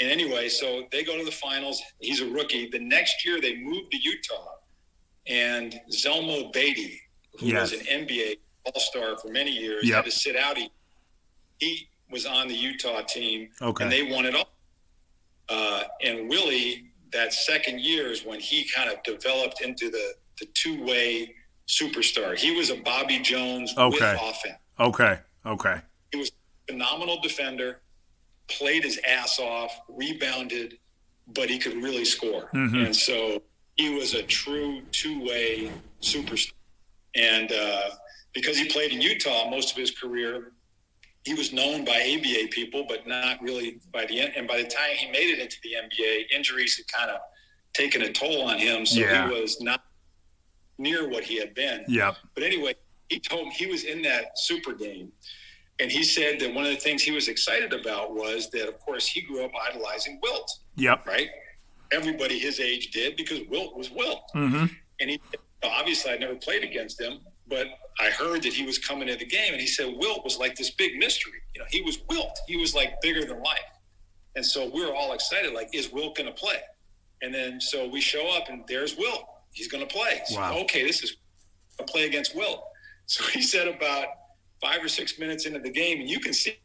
[0.00, 1.80] and anyway, so they go to the finals.
[2.00, 2.68] He's a rookie.
[2.68, 4.56] The next year, they move to Utah,
[5.26, 7.00] and Zelmo Beaty,
[7.38, 7.70] who yes.
[7.70, 9.96] was an NBA all Star for many years, yep.
[9.96, 10.56] had to sit out.
[10.56, 10.70] He,
[11.58, 13.84] he was on the Utah team, okay.
[13.84, 14.52] and they won it all.
[15.48, 20.46] Uh, and Willie, that second year is when he kind of developed into the, the
[20.54, 21.34] two way
[21.68, 22.36] superstar.
[22.36, 24.12] He was a Bobby Jones okay.
[24.12, 24.58] with offense.
[24.80, 25.18] Okay.
[25.44, 25.76] Okay.
[26.10, 27.80] He was a phenomenal defender,
[28.48, 30.78] played his ass off, rebounded,
[31.34, 32.50] but he could really score.
[32.54, 32.86] Mm-hmm.
[32.86, 33.42] And so
[33.76, 35.70] he was a true two way
[36.00, 36.52] superstar.
[37.14, 37.90] And uh,
[38.34, 40.52] because he played in Utah most of his career,
[41.24, 44.32] he was known by ABA people, but not really by the end.
[44.36, 47.20] And by the time he made it into the NBA, injuries had kind of
[47.74, 48.84] taken a toll on him.
[48.84, 49.28] So yeah.
[49.28, 49.84] he was not
[50.78, 51.84] near what he had been.
[51.86, 52.14] Yeah.
[52.34, 52.74] But anyway,
[53.08, 55.12] he told me he was in that super game.
[55.78, 58.78] And he said that one of the things he was excited about was that, of
[58.80, 60.50] course, he grew up idolizing Wilt.
[60.76, 61.06] Yep.
[61.06, 61.28] Right?
[61.92, 64.22] Everybody his age did because Wilt was Wilt.
[64.34, 64.66] Mm-hmm.
[65.00, 65.20] And he
[65.62, 67.66] obviously I'd never played against him, but
[68.00, 70.56] I heard that he was coming to the game and he said Wilt was like
[70.56, 71.40] this big mystery.
[71.54, 72.38] You know, he was Wilt.
[72.46, 73.58] He was like bigger than life.
[74.34, 76.56] And so we were all excited, like, is Wilt gonna play?
[77.20, 79.24] And then so we show up and there's Wilt.
[79.52, 80.22] He's gonna play.
[80.26, 80.58] So, wow.
[80.60, 81.16] okay, this is
[81.78, 82.64] a play against Wilt.
[83.06, 84.06] So he said about
[84.62, 86.56] five or six minutes into the game, and you can see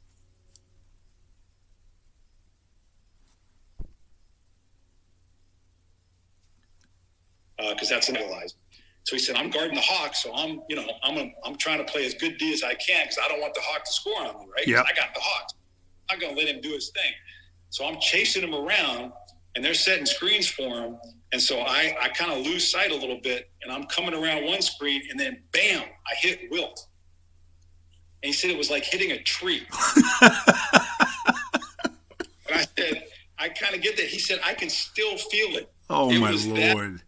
[7.57, 8.55] because uh, that's analyzed.
[9.07, 11.77] So he said, "I'm guarding the Hawks, so I'm, you know, I'm, a, I'm trying
[11.77, 13.93] to play as good D as I can because I don't want the Hawk to
[13.93, 14.67] score on me, right?
[14.67, 14.81] Yeah.
[14.81, 15.53] I got the Hawks.
[16.09, 17.13] I'm gonna let him do his thing.
[17.69, 19.13] So I'm chasing him around,
[19.55, 20.97] and they're setting screens for him.
[21.31, 24.43] And so I, I kind of lose sight a little bit, and I'm coming around
[24.43, 26.85] one screen, and then bam, I hit Wilt.
[28.23, 29.65] And he said it was like hitting a tree.
[30.21, 30.31] and
[32.49, 33.05] I said,
[33.39, 34.07] I kind of get that.
[34.07, 35.71] He said, I can still feel it.
[35.89, 36.97] Oh it my lord.
[36.97, 37.03] That,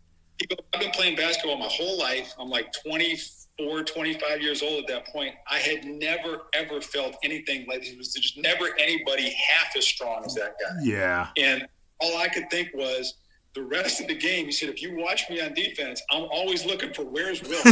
[0.74, 2.34] I've been playing basketball my whole life.
[2.40, 5.36] I'm like 24, 25 years old at that point.
[5.50, 7.96] I had never, ever felt anything like this.
[7.98, 10.76] Was just never anybody half as strong as that guy.
[10.82, 11.28] Yeah.
[11.38, 11.68] And
[12.00, 13.16] all I could think was
[13.54, 14.46] the rest of the game.
[14.46, 17.62] He said, if you watch me on defense, I'm always looking for where's Will.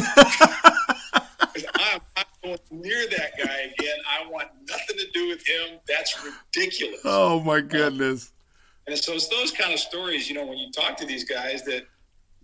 [1.76, 3.98] I'm not going near that guy again.
[4.08, 5.80] I want nothing to do with him.
[5.88, 7.00] That's ridiculous.
[7.06, 8.28] Oh my goodness.
[8.28, 11.24] Um, and so it's those kind of stories, you know, when you talk to these
[11.24, 11.86] guys that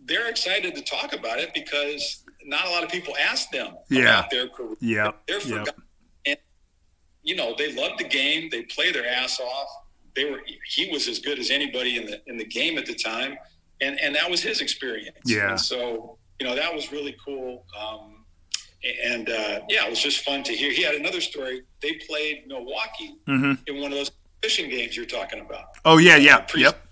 [0.06, 4.20] they're excited to talk about it because not a lot of people ask them yeah.
[4.20, 4.76] about their career.
[4.80, 5.12] Yeah.
[5.28, 5.60] They're yep.
[5.60, 5.84] forgotten.
[6.26, 6.38] And,
[7.22, 8.50] you know, they love the game.
[8.52, 9.68] They play their ass off.
[10.16, 12.96] They were, he was as good as anybody in the, in the game at the
[12.96, 13.38] time.
[13.82, 15.18] And, and that was his experience.
[15.26, 15.52] Yeah.
[15.52, 17.66] And so, you know, that was really cool.
[17.80, 18.26] Um,
[19.06, 20.72] and uh, yeah, it was just fun to hear.
[20.72, 21.64] He had another story.
[21.82, 23.54] They played Milwaukee mm-hmm.
[23.68, 24.12] in one of those
[24.42, 25.66] fishing games you're talking about.
[25.86, 26.86] Oh yeah, yeah, uh, yep.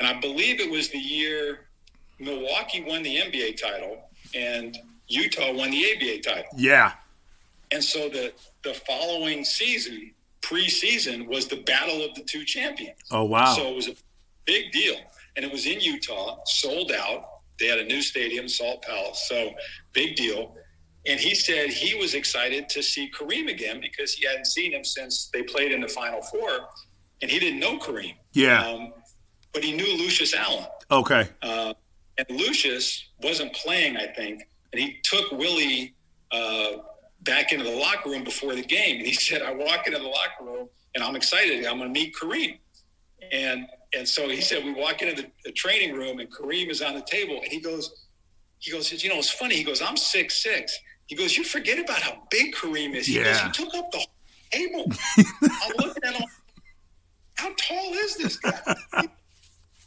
[0.00, 1.68] And I believe it was the year
[2.18, 4.76] Milwaukee won the NBA title and
[5.08, 6.50] Utah won the ABA title.
[6.56, 6.92] Yeah.
[7.72, 12.98] And so the the following season, preseason was the battle of the two champions.
[13.10, 13.54] Oh wow!
[13.54, 13.94] So it was a
[14.44, 14.96] big deal,
[15.36, 17.28] and it was in Utah, sold out.
[17.58, 19.52] They had a new stadium, Salt Palace, so
[19.92, 20.56] big deal.
[21.06, 24.84] And he said he was excited to see Kareem again because he hadn't seen him
[24.84, 26.68] since they played in the Final Four,
[27.22, 28.14] and he didn't know Kareem.
[28.32, 28.66] Yeah.
[28.66, 28.92] Um,
[29.52, 30.66] but he knew Lucius Allen.
[30.90, 31.28] Okay.
[31.42, 31.74] Uh,
[32.18, 35.94] and Lucius wasn't playing, I think, and he took Willie
[36.30, 36.78] uh,
[37.22, 40.08] back into the locker room before the game, and he said, "I walk into the
[40.08, 41.64] locker room and I'm excited.
[41.66, 42.58] I'm going to meet Kareem."
[43.32, 46.82] And and so he said, we walk into the, the, training room, and Kareem is
[46.82, 48.06] on the table, and he goes,
[48.58, 49.54] he goes, you know, it's funny.
[49.56, 50.76] He goes, I'm six six.
[51.06, 53.06] He goes, you forget about how big Kareem is.
[53.06, 53.24] He yeah.
[53.24, 54.06] goes, he took up the whole
[54.50, 54.86] table.
[55.42, 56.28] I'm looking at him.
[57.34, 58.76] How tall is this guy?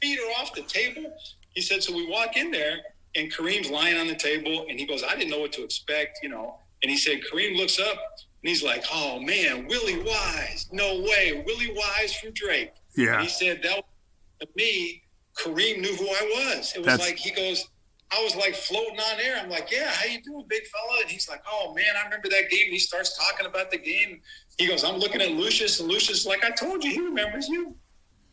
[0.02, 1.12] Feet are off the table.
[1.58, 2.78] He said, so we walk in there,
[3.16, 6.20] and Kareem's lying on the table, and he goes, I didn't know what to expect,
[6.22, 6.60] you know.
[6.84, 11.44] And he said, Kareem looks up, and he's like, oh man, Willie Wise, no way,
[11.48, 12.74] Willie Wise from Drake.
[12.96, 13.16] Yeah.
[13.16, 13.86] And he said that was
[14.42, 15.02] to me,
[15.36, 16.74] Kareem knew who I was.
[16.76, 17.68] It was That's- like he goes,
[18.16, 19.38] I was like floating on air.
[19.42, 21.02] I'm like, yeah, how you doing, big fella?
[21.02, 22.66] And he's like, oh man, I remember that game.
[22.66, 24.22] And he starts talking about the game.
[24.60, 27.76] He goes, I'm looking at Lucius, and Lucius, like I told you, he remembers you.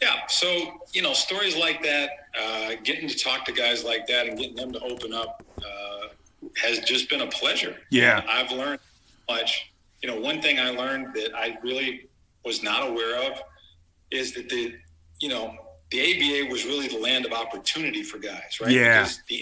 [0.05, 0.27] Yeah.
[0.29, 0.47] So
[0.93, 4.57] you know, stories like that, uh, getting to talk to guys like that, and getting
[4.57, 6.09] them to open up uh,
[6.63, 7.77] has just been a pleasure.
[7.91, 8.23] Yeah.
[8.29, 8.81] I've learned
[9.31, 9.73] much.
[10.03, 12.09] You know, one thing I learned that I really
[12.45, 13.41] was not aware of
[14.11, 14.75] is that the
[15.21, 15.57] you know
[15.91, 18.71] the ABA was really the land of opportunity for guys, right?
[18.71, 19.03] Yeah.
[19.03, 19.41] Because the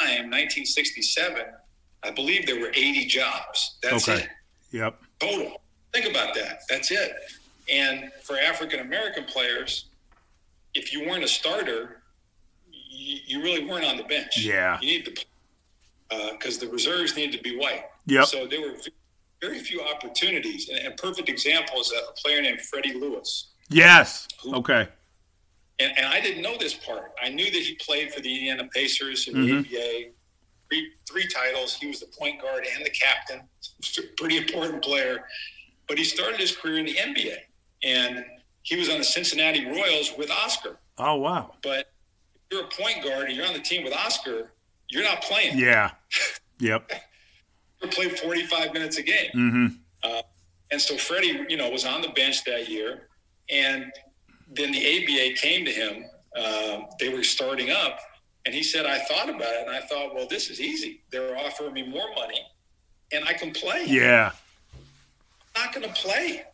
[0.00, 1.44] time, 1967,
[2.02, 3.78] I believe there were 80 jobs.
[3.82, 4.24] That's Okay.
[4.24, 4.28] it
[4.72, 5.00] Yep.
[5.20, 5.62] total.
[5.92, 6.62] Think about that.
[6.68, 7.12] That's it.
[7.72, 9.86] And for African American players,
[10.74, 12.02] if you weren't a starter,
[12.70, 14.38] you, you really weren't on the bench.
[14.38, 14.78] Yeah.
[14.80, 15.24] You need to
[16.32, 17.84] because the reserves needed to be white.
[18.06, 18.26] Yep.
[18.26, 18.74] So there were
[19.40, 20.68] very few opportunities.
[20.68, 23.48] And a perfect example is a player named Freddie Lewis.
[23.70, 24.28] Yes.
[24.46, 24.86] Okay.
[25.78, 27.12] And, and I didn't know this part.
[27.22, 29.68] I knew that he played for the Indiana Pacers in Mhm.
[29.70, 30.10] the ABA,
[30.68, 31.74] three, three titles.
[31.74, 33.40] He was the point guard and the captain,
[34.18, 35.24] pretty important player.
[35.88, 37.38] But he started his career in the NBA,
[37.82, 38.24] and
[38.62, 40.78] he was on the Cincinnati Royals with Oscar.
[40.98, 41.54] Oh wow.
[41.62, 41.92] But
[42.34, 44.52] if you're a point guard and you're on the team with Oscar,
[44.88, 45.58] you're not playing.
[45.58, 45.90] Yeah.
[46.60, 46.92] Yep.
[47.82, 49.30] You played 45 minutes a game.
[49.34, 49.66] Mm-hmm.
[50.72, 53.08] And so Freddie, you know, was on the bench that year.
[53.50, 53.92] And
[54.50, 56.04] then the ABA came to him.
[56.34, 57.98] Um, they were starting up.
[58.46, 59.66] And he said, I thought about it.
[59.66, 61.02] And I thought, well, this is easy.
[61.10, 62.40] They're offering me more money
[63.12, 63.84] and I can play.
[63.86, 64.32] Yeah.
[65.54, 66.44] I'm not going to play.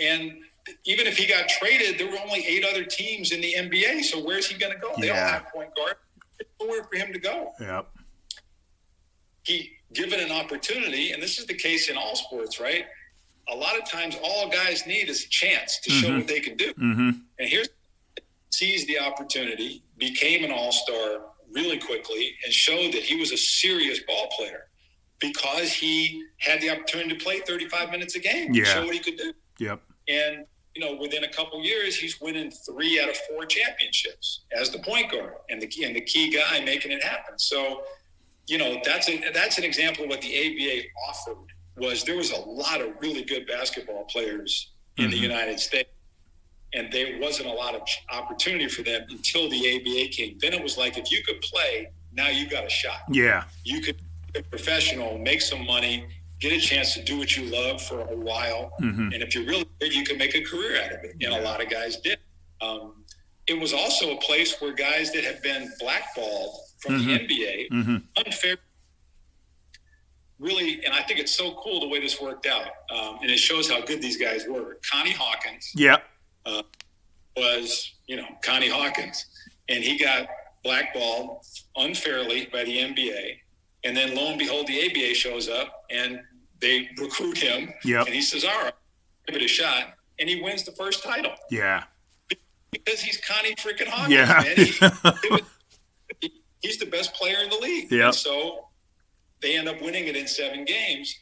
[0.00, 0.38] And
[0.84, 4.02] even if he got traded, there were only eight other teams in the NBA.
[4.04, 4.92] So where's he going to go?
[5.00, 5.30] They all Yeah.
[5.32, 5.96] have point guard.
[6.38, 7.52] There's nowhere for him to go.
[7.60, 7.88] Yep.
[9.44, 12.84] he given an opportunity, and this is the case in all sports, right?
[13.48, 16.56] A lot of times, all guys need is a chance to show what they can
[16.56, 16.72] do.
[16.74, 17.10] Mm-hmm.
[17.38, 17.68] And here's
[18.50, 23.36] seized the opportunity, became an all star really quickly, and showed that he was a
[23.36, 24.64] serious ball player
[25.20, 28.64] because he had the opportunity to play 35 minutes a game, Yeah.
[28.64, 29.32] show what he could do.
[29.60, 29.80] Yep.
[30.08, 30.44] And
[30.76, 34.78] you know, within a couple years, he's winning three out of four championships as the
[34.80, 37.38] point guard and the and the key guy making it happen.
[37.38, 37.82] So,
[38.46, 41.38] you know, that's a that's an example of what the ABA offered.
[41.78, 45.22] Was there was a lot of really good basketball players in the mm-hmm.
[45.24, 45.88] United States,
[46.74, 50.38] and there wasn't a lot of opportunity for them until the ABA came.
[50.40, 53.44] Then it was like if you could play, now you got a shot Yeah.
[53.64, 53.96] you could
[54.32, 56.06] be a professional, make some money,
[56.40, 58.72] get a chance to do what you love for a while.
[58.80, 59.14] Mhm.
[59.14, 61.12] And if you're really good, you can make a career out of it.
[61.22, 62.18] And a lot of guys did.
[62.60, 63.04] Um,
[63.46, 68.02] it was also a place where guys that had been blackballed from the NBA, Mhm.
[68.24, 68.58] unfair.
[70.38, 72.70] Really, and I think it's so cool the way this worked out.
[72.90, 74.78] Um, and it shows how good these guys were.
[74.90, 76.04] Connie Hawkins, Yep.
[77.36, 79.24] was, you know, Connie Hawkins.
[79.68, 80.28] And he got
[80.62, 81.44] blackballed
[81.76, 83.40] unfairly by the NBA.
[83.84, 86.20] And then lo and behold, the ABA shows up and
[86.60, 87.72] they recruit him.
[87.84, 88.06] Yep.
[88.06, 88.72] And he says, all right,
[89.26, 89.94] give it a shot.
[90.18, 91.84] And he wins the first title Yeah.
[92.70, 94.42] because he's Connie freaking Hawkins, Yeah.
[94.42, 94.56] man.
[94.56, 95.42] He- it was-
[96.20, 97.90] he- he's the best player in the league.
[97.92, 98.10] Yeah.
[98.10, 98.68] So
[99.40, 101.14] they end up winning it in seven games.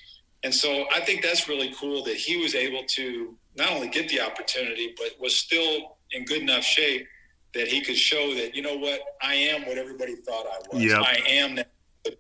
[0.45, 4.09] And so I think that's really cool that he was able to not only get
[4.09, 7.07] the opportunity, but was still in good enough shape
[7.55, 10.83] that he could show that, you know what, I am what everybody thought I was.
[10.85, 11.01] Yep.
[11.01, 11.71] I am that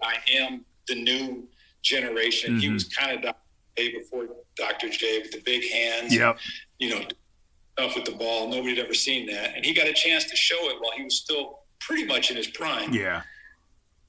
[0.02, 1.46] I am the new
[1.84, 2.58] generation.
[2.58, 2.72] He Mhm.
[2.74, 3.38] was kind of Dr.
[3.76, 4.88] J before Dr.
[4.88, 6.38] J with the big hands Yep.
[6.78, 7.06] you know,
[7.78, 8.48] stuff with the ball.
[8.48, 9.54] Nobody had ever seen that.
[9.54, 12.36] And he got a chance to show it while he was still pretty much in
[12.36, 12.92] his prime.
[12.92, 13.22] Yeah.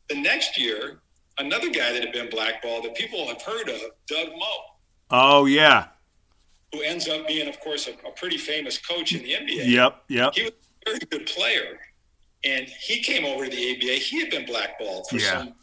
[0.10, 1.02] The next year,
[1.38, 4.64] another guy that had been blackballed that people have heard of, Doug Moe,
[5.12, 5.90] Oh yeah.
[6.72, 9.66] who ends up being, of course, a, a pretty famous coach in the NBA.
[9.68, 10.34] Yep, yep.
[10.36, 11.80] He was a very good player,
[12.44, 13.94] and he came over to the ABA.
[13.96, 15.32] He had been blackballed for Yeah.
[15.40, 15.56] some.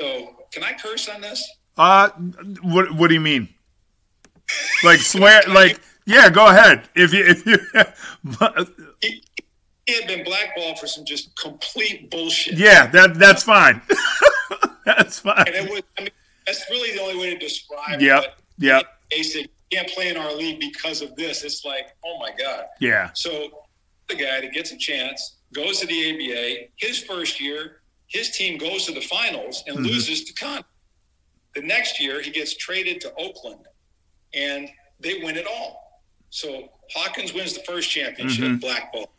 [0.00, 1.46] So, can I curse on this?
[1.76, 2.08] Uh,
[2.62, 3.48] what what do you mean?
[4.84, 5.42] Like swear?
[5.48, 6.88] Like yeah, go ahead.
[6.94, 7.58] If you if you,
[8.38, 8.68] but,
[9.02, 9.22] He,
[9.86, 12.54] he had been blackballed for some just complete bullshit.
[12.58, 13.82] yeah, that that's fine.
[14.86, 15.44] that's fine.
[15.46, 16.10] And it was, I mean,
[16.46, 18.34] that's really the only way to describe Yep, it.
[18.58, 18.84] yep.
[19.10, 21.42] They said, can't play in our league because of this.
[21.42, 22.66] It's like, oh my God.
[22.80, 23.48] Yeah, So
[24.08, 26.68] the guy that gets a chance goes to the ABA.
[26.76, 29.86] His first year, his team goes to the finals and mm-hmm.
[29.86, 30.62] loses to Con.
[31.54, 33.66] The next year, he gets traded to Oakland,
[34.34, 34.68] and
[35.00, 36.02] they win it all.
[36.30, 38.56] So Hawkins wins the first championship, mm-hmm.
[38.58, 39.10] black ball.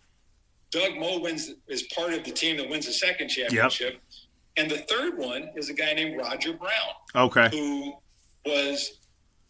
[0.72, 4.02] Doug Moe wins is part of the team that wins the second championship,
[4.58, 7.50] and the third one is a guy named Roger Brown okay.
[7.52, 7.94] who
[8.46, 9.00] was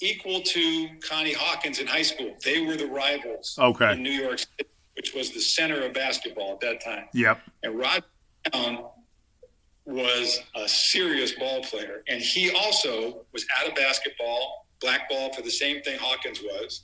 [0.01, 2.35] equal to Connie Hawkins in high school.
[2.43, 3.93] They were the rivals Okay.
[3.93, 7.05] in New York City, which was the center of basketball at that time.
[7.13, 7.39] Yep.
[7.63, 8.03] And Rod
[8.51, 8.85] Brown
[9.85, 12.03] was a serious ball player.
[12.07, 16.81] And he also was out of basketball, blackball for the same thing Hawkins was,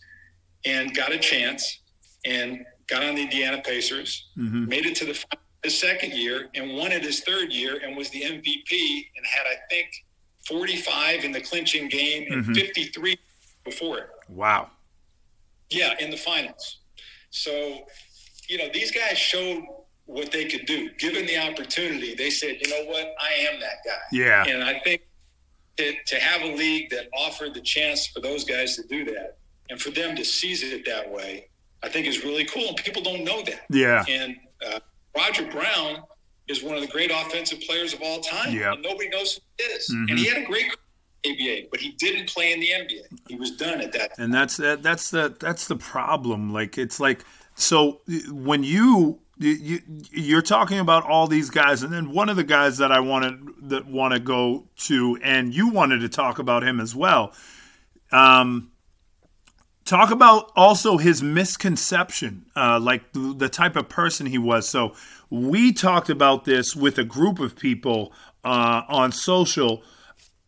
[0.66, 1.80] and got a chance
[2.26, 4.68] and got on the Indiana Pacers, mm-hmm.
[4.68, 5.26] made it to the
[5.64, 9.46] his second year and won it his third year and was the MVP and had,
[9.46, 9.90] I think,
[10.48, 12.54] 45 in the clinching game and mm-hmm.
[12.54, 13.18] 53
[13.64, 14.10] before it.
[14.28, 14.72] Wow.
[15.70, 16.80] Yeah, in the finals.
[17.30, 17.86] So,
[18.48, 19.64] you know, these guys showed
[20.12, 20.90] what they could do.
[20.98, 23.98] Given the opportunity, they said, you know what, I am that guy.
[24.12, 24.46] Yeah.
[24.46, 25.04] And I think
[25.78, 29.38] to, to have a league that offered the chance for those guys to do that
[29.70, 31.48] and for them to seize it that way,
[31.84, 32.68] I think is really cool.
[32.68, 33.62] And people don't know that.
[33.70, 34.04] Yeah.
[34.08, 34.80] And uh,
[35.16, 36.04] Roger Brown
[36.48, 38.54] is one of the great offensive players of all time.
[38.54, 38.74] Yep.
[38.74, 39.90] And nobody knows who he is.
[39.90, 40.72] And he had a great
[41.26, 43.04] ABA, but he didn't play in the NBA.
[43.28, 47.00] He was done at that and that's that, that's the that's the problem like it's
[47.00, 47.24] like
[47.56, 52.44] so when you you you're talking about all these guys and then one of the
[52.44, 56.64] guys that I wanted that want to go to and you wanted to talk about
[56.64, 57.34] him as well
[58.12, 58.72] um
[59.86, 64.94] talk about also his misconception uh like the, the type of person he was so
[65.30, 69.84] we talked about this with a group of people uh on social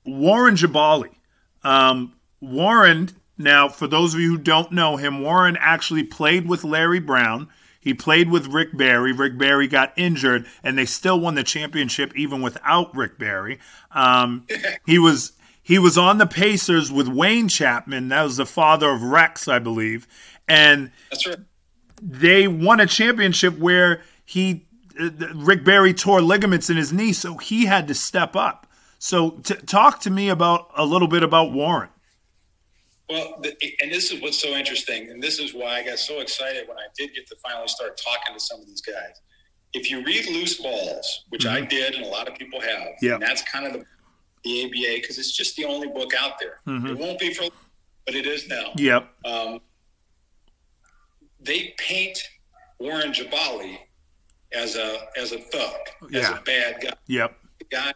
[0.06, 1.16] Warren Jabali
[1.64, 6.64] um, Warren, now, for those of you who don't know him, Warren actually played with
[6.64, 7.50] Larry Brown.
[7.84, 9.12] He played with Rick Barry.
[9.12, 13.60] Rick Barry got injured, and they still won the championship even without Rick Barry.
[13.92, 14.48] Um,
[14.86, 18.10] he was he was on the Pacers with Wayne Chapman.
[18.10, 20.08] That was the father of Rex, I believe,
[20.48, 21.38] and That's right.
[22.02, 24.66] they won a championship where he
[25.00, 28.68] uh, Rick Barry tore ligaments in his knee, so he had to step up.
[29.00, 31.90] So, t- talk to me about a little bit about Warren.
[33.10, 36.20] Well, the, and this is what's so interesting, and this is why I got so
[36.20, 39.22] excited when I did get to finally start talking to some of these guys.
[39.74, 41.68] If you read Loose Balls, which I mm-hmm.
[41.68, 43.16] did, and a lot of people have, Yeah.
[43.16, 43.86] and that's kind of the,
[44.44, 46.60] the ABA because it's just the only book out there.
[46.68, 46.88] Mm-hmm.
[46.88, 47.50] It won't be for,
[48.06, 48.72] but it is now.
[48.76, 49.10] Yep.
[49.26, 49.60] Um,
[51.42, 52.18] they paint
[52.80, 53.80] Warren Jabali
[54.54, 55.78] as a as a thug,
[56.14, 56.94] as a bad guy.
[57.08, 57.38] Yep.
[57.60, 57.94] The guy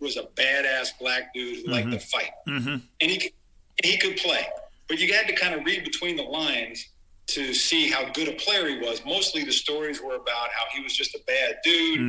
[0.00, 1.96] was a badass black dude who liked mm-hmm.
[1.96, 3.32] to fight, and he
[3.82, 4.46] he could play.
[4.88, 6.88] But you had to kind of read between the lines
[7.28, 9.02] to see how good a player he was.
[9.06, 12.00] Mostly the stories were about how he was just a bad dude,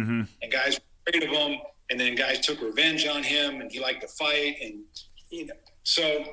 [0.41, 3.79] and guys were afraid of him, and then guys took revenge on him, and he
[3.79, 4.81] liked to fight, and
[5.29, 5.53] you know.
[5.83, 6.25] So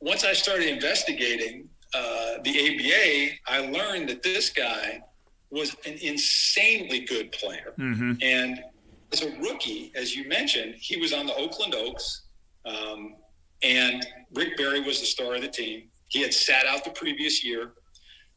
[0.00, 5.02] once I started investigating uh, the ABA, I learned that this guy
[5.50, 7.74] was an insanely good player.
[8.22, 8.64] And
[9.12, 12.22] as a rookie, as you mentioned, he was on the Oakland Oaks,
[12.64, 13.16] um,
[13.62, 15.84] and Rick Barry was the star of the team.
[16.08, 17.72] He had sat out the previous year,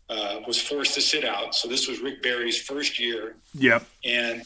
[0.10, 1.56] uh, was forced to sit out.
[1.56, 3.86] So this was Rick Barry's first year, Yep.
[4.04, 4.44] and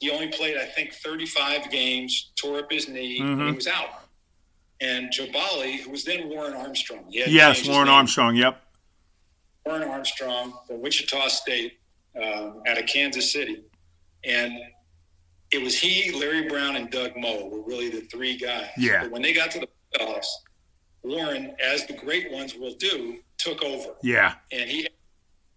[0.00, 4.06] he only played, I think, 35 games, tore up his knee, and he was out.
[4.80, 7.88] And Jabali, who was then Warren Armstrong, he had Yes, Warren.
[7.88, 8.34] Armstrong.
[8.36, 8.60] Yep.
[9.64, 11.78] Warren Armstrong from Wichita State
[12.22, 13.62] um, out of Kansas City.
[14.24, 14.52] And
[15.52, 18.68] it was he, Larry Brown, and Doug Moe were really the three guys.
[18.76, 19.02] Yeah.
[19.04, 19.68] But when they got to the
[21.02, 23.90] Warren, as the great ones will do, took over.
[24.02, 24.34] Yeah.
[24.52, 24.92] And he had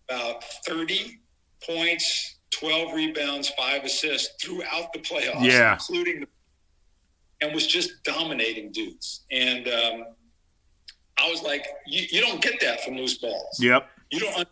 [0.09, 1.19] about 30
[1.63, 5.73] points, 12 rebounds, five assists throughout the playoffs, Yeah.
[5.73, 6.27] including the
[7.39, 9.23] and was just dominating dudes.
[9.31, 10.05] And um,
[11.19, 13.87] I was like, you, you don't get that from loose balls Yep.
[14.09, 14.47] you don't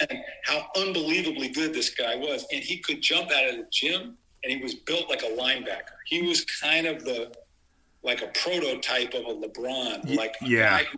[0.00, 2.46] understand how unbelievably good this guy was.
[2.50, 5.94] And he could jump out of the gym and he was built like a linebacker.
[6.06, 7.32] He was kind of the
[8.04, 10.82] like a prototype of a LeBron, like yeah.
[10.82, 10.88] guy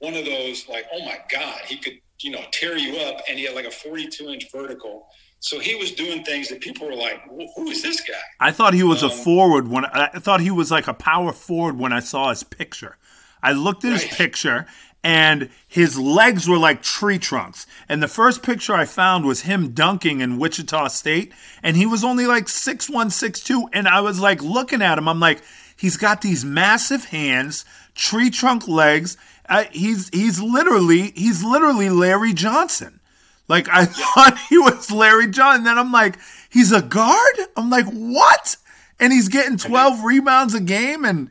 [0.00, 3.20] one of those like, oh my God, he could, you know, tear you up.
[3.28, 5.06] And he had like a 42 inch vertical.
[5.38, 8.14] So he was doing things that people were like, who is this guy?
[8.40, 11.32] I thought he was Um, a forward when I thought he was like a power
[11.32, 12.96] forward when I saw his picture.
[13.42, 14.66] I looked at his picture
[15.02, 17.66] and his legs were like tree trunks.
[17.88, 21.32] And the first picture I found was him dunking in Wichita State
[21.62, 23.68] and he was only like six one, six two.
[23.72, 25.42] and I was like looking at him I'm like
[25.76, 29.16] he's got these massive hands, tree trunk legs.
[29.48, 33.00] Uh, he's he's literally he's literally Larry Johnson.
[33.48, 35.56] Like I thought he was Larry John.
[35.56, 36.18] And then I'm like,
[36.50, 37.36] he's a guard?
[37.56, 38.56] I'm like, what?
[38.98, 41.30] And he's getting 12 rebounds a game and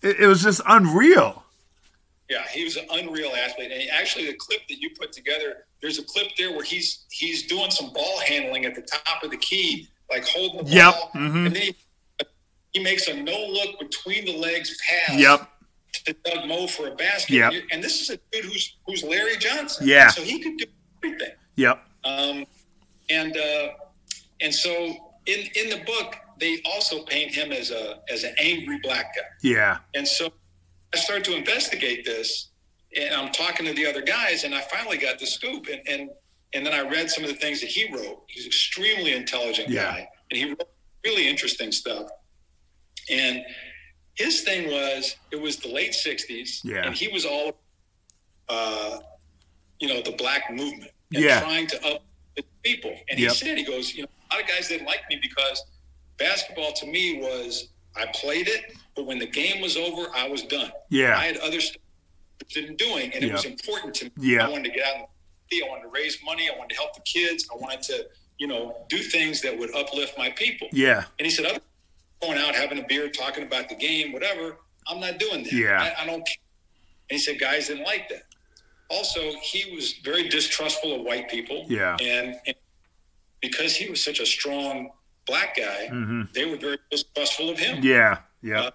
[0.00, 1.44] it, it was just unreal.
[2.30, 3.72] Yeah, he was an unreal athlete.
[3.72, 7.48] And actually, the clip that you put together, there's a clip there where he's he's
[7.48, 11.10] doing some ball handling at the top of the key, like holding the Yep, ball,
[11.16, 11.46] mhm.
[11.46, 11.76] and then he,
[12.72, 15.18] he makes a no look between the legs pass.
[15.18, 15.48] Yep.
[16.06, 17.34] To Doug Moe for a basket.
[17.34, 17.52] Yep.
[17.72, 19.88] And this is a dude who's who's Larry Johnson.
[19.88, 20.08] Yeah.
[20.08, 20.66] So he could do
[21.04, 21.34] everything.
[21.56, 21.82] Yep.
[22.04, 22.46] Um,
[23.10, 23.68] and uh,
[24.40, 24.70] and so
[25.26, 29.22] in in the book, they also paint him as a as an angry black guy.
[29.42, 29.78] Yeah.
[29.96, 30.32] And so
[30.94, 32.50] I started to investigate this,
[32.96, 35.66] and I'm talking to the other guys, and I finally got the scoop.
[35.68, 36.10] And and
[36.52, 38.24] and then I read some of the things that he wrote.
[38.28, 39.84] He's an extremely intelligent Yeah.
[39.84, 40.68] guy, and he wrote
[41.04, 42.10] really interesting stuff.
[43.08, 43.44] And
[44.16, 46.84] his thing was, it was the late '60s, Yeah.
[46.86, 47.62] and he was all,
[48.48, 48.98] uh,
[49.80, 51.40] you know, the black movement and Yeah.
[51.40, 52.04] trying to up
[52.36, 52.94] the people.
[53.08, 53.34] And he Yep.
[53.34, 55.62] said, he goes, you know, a lot of guys didn't like me because
[56.18, 60.42] basketball to me was I played it, but when the game was over, I was
[60.42, 60.70] done.
[60.90, 61.16] Yeah.
[61.16, 61.80] I had other stuff
[62.54, 64.10] in doing, and it was important to me.
[64.18, 64.46] Yeah.
[64.46, 65.08] I wanted to get out
[65.50, 66.50] and I wanted to raise money.
[66.54, 67.48] I wanted to help the kids.
[67.50, 68.06] I wanted to,
[68.38, 70.68] you know, do things that would uplift my people.
[70.70, 71.04] Yeah.
[71.18, 71.60] And he said, other
[72.20, 75.52] going out, having a beer, talking about the game, whatever, I'm not doing that.
[75.52, 75.80] Yeah.
[75.98, 76.36] I, I don't care.
[77.08, 78.24] And he said, guys didn't like that.
[78.90, 81.64] Also, he was very distrustful of white people.
[81.70, 81.96] Yeah.
[82.02, 82.54] And, and
[83.40, 84.90] because he was such a strong
[85.26, 86.30] black guy, Mhm.
[86.34, 87.82] they were very distrustful of him.
[87.82, 88.18] Yeah.
[88.42, 88.60] Yeah.
[88.64, 88.70] Uh,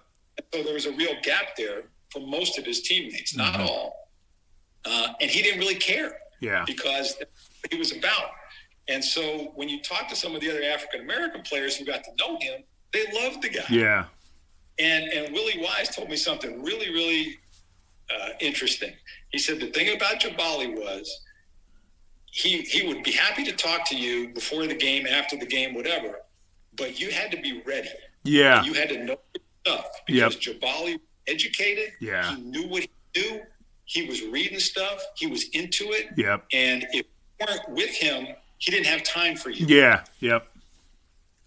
[0.52, 3.66] so there was a real gap there for most of his teammates, not Mhm.
[3.68, 4.10] all.
[4.84, 6.64] Uh, and he didn't really care Yeah.
[6.66, 7.16] because
[7.70, 8.30] he was about.
[8.88, 12.04] And so when you talk to some of the other African American players who got
[12.04, 12.62] to know him,
[12.92, 13.64] they loved the guy.
[13.68, 14.06] Yeah.
[14.78, 17.38] And and Willie Wise told me something really really
[18.08, 18.94] uh, interesting.
[19.32, 21.24] He said the thing about Jabali was
[22.30, 25.74] he he would be happy to talk to you before the game, after the game,
[25.74, 26.20] whatever,
[26.76, 27.88] but you had to be ready.
[28.22, 28.62] Yeah.
[28.64, 29.18] You had to know
[29.66, 30.30] stuff Yep.
[30.30, 31.92] because Jabali educated.
[32.00, 32.34] Yeah.
[32.36, 32.90] He knew what he
[33.20, 33.40] knew.
[33.84, 35.00] He was reading stuff.
[35.16, 36.08] He was into it.
[36.16, 36.44] Yep.
[36.52, 38.26] And if you weren't with him,
[38.58, 39.66] he didn't have time for you.
[39.66, 40.04] Yeah.
[40.20, 40.48] Yep.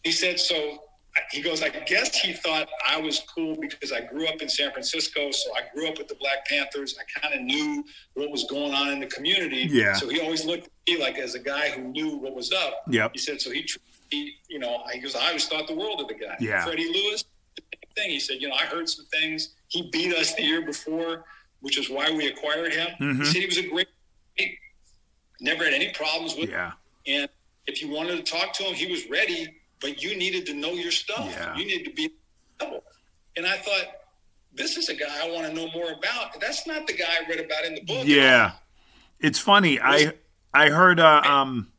[0.04, 0.84] He said, so
[1.32, 4.72] he goes, I guess he thought I was cool because I grew up in San
[4.72, 5.32] Francisco.
[5.32, 6.96] So I grew up with the Black Panthers.
[6.98, 9.68] I kind of knew what was going on in the community.
[9.70, 9.94] Yeah.
[9.96, 12.84] So he always looked at me like as a guy who knew what was up.
[12.90, 13.12] Yep.
[13.14, 13.68] He said, so he,
[14.12, 16.38] he you know, he goes, I always thought the world of the guy.
[16.40, 16.64] Yeah.
[16.64, 17.26] Freddie Lewis,
[17.96, 18.10] thing.
[18.10, 19.50] He said, you know, I heard some things.
[19.68, 21.26] He beat us the year before,
[21.62, 22.90] which is why we acquired him.
[23.00, 23.20] Mhm.
[23.20, 23.88] He said he was a great,
[25.42, 26.74] never had any problems with Yeah.
[27.08, 27.30] and
[27.68, 29.48] if you wanted to talk to him, he was ready,
[29.80, 31.30] but you needed to know your stuff.
[31.32, 31.56] Yeah.
[31.56, 32.10] You needed to be
[32.60, 32.84] level.
[33.38, 33.86] And I thought,
[34.54, 36.40] this is a guy I want to know more about.
[36.42, 38.06] That's not the guy I read about in the book.
[38.08, 38.54] Yeah,
[39.20, 39.80] it's funny.
[39.80, 40.14] I
[40.54, 41.72] I heard uh, um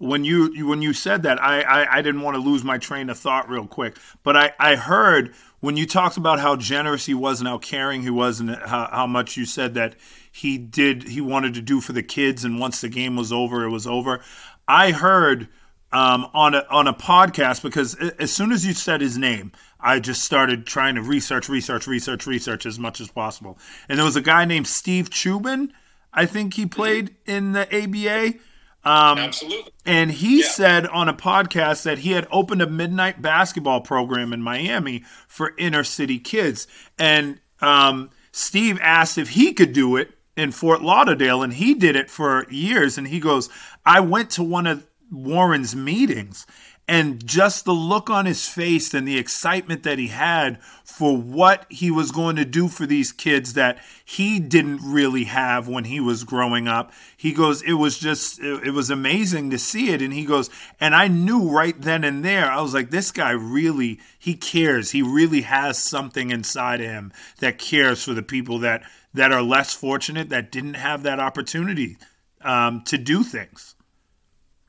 [0.00, 2.78] when you you- when you said that I, I I didn't want to lose my
[2.78, 7.04] train of thought real quick, but I I heard when you talked about how generous
[7.06, 9.94] he was and how caring he was and how, how much you said that
[10.32, 13.62] he did he wanted to do for the kids and once the game was over
[13.64, 14.20] it was over.
[14.66, 15.48] I heard
[15.92, 20.00] um, on a on a podcast because as soon as you said his name, I
[20.00, 23.58] just started trying to research, research, research, research as much as possible.
[23.88, 25.72] And there was a guy named Steve Chubin,
[26.12, 28.38] I think he played in the ABA.
[28.84, 29.72] Um, Absolutely.
[29.84, 30.46] and he Yeah.
[30.48, 35.54] said on a podcast that he had opened a midnight basketball program in Miami for
[35.58, 36.66] inner city kids.
[36.98, 41.94] And um, Steve asked if he could do it in Fort Lauderdale, and he did
[41.96, 42.96] it for years.
[42.96, 43.50] And he goes,
[43.84, 46.46] I went to one of Warren's meetings.
[46.90, 51.64] And just the look on his face and the excitement that he had for what
[51.70, 56.00] he was going to do for these kids that he didn't really have when he
[56.00, 56.92] was growing up.
[57.16, 60.02] He goes, it was just, it, was amazing to see it.
[60.02, 63.30] And he goes, and I knew right then and there, I was like, this guy
[63.30, 64.90] really, he cares.
[64.90, 68.82] He really has something inside of him that cares for the people that,
[69.14, 71.98] that are less fortunate, that didn't have that opportunity
[72.40, 73.76] um, to do things.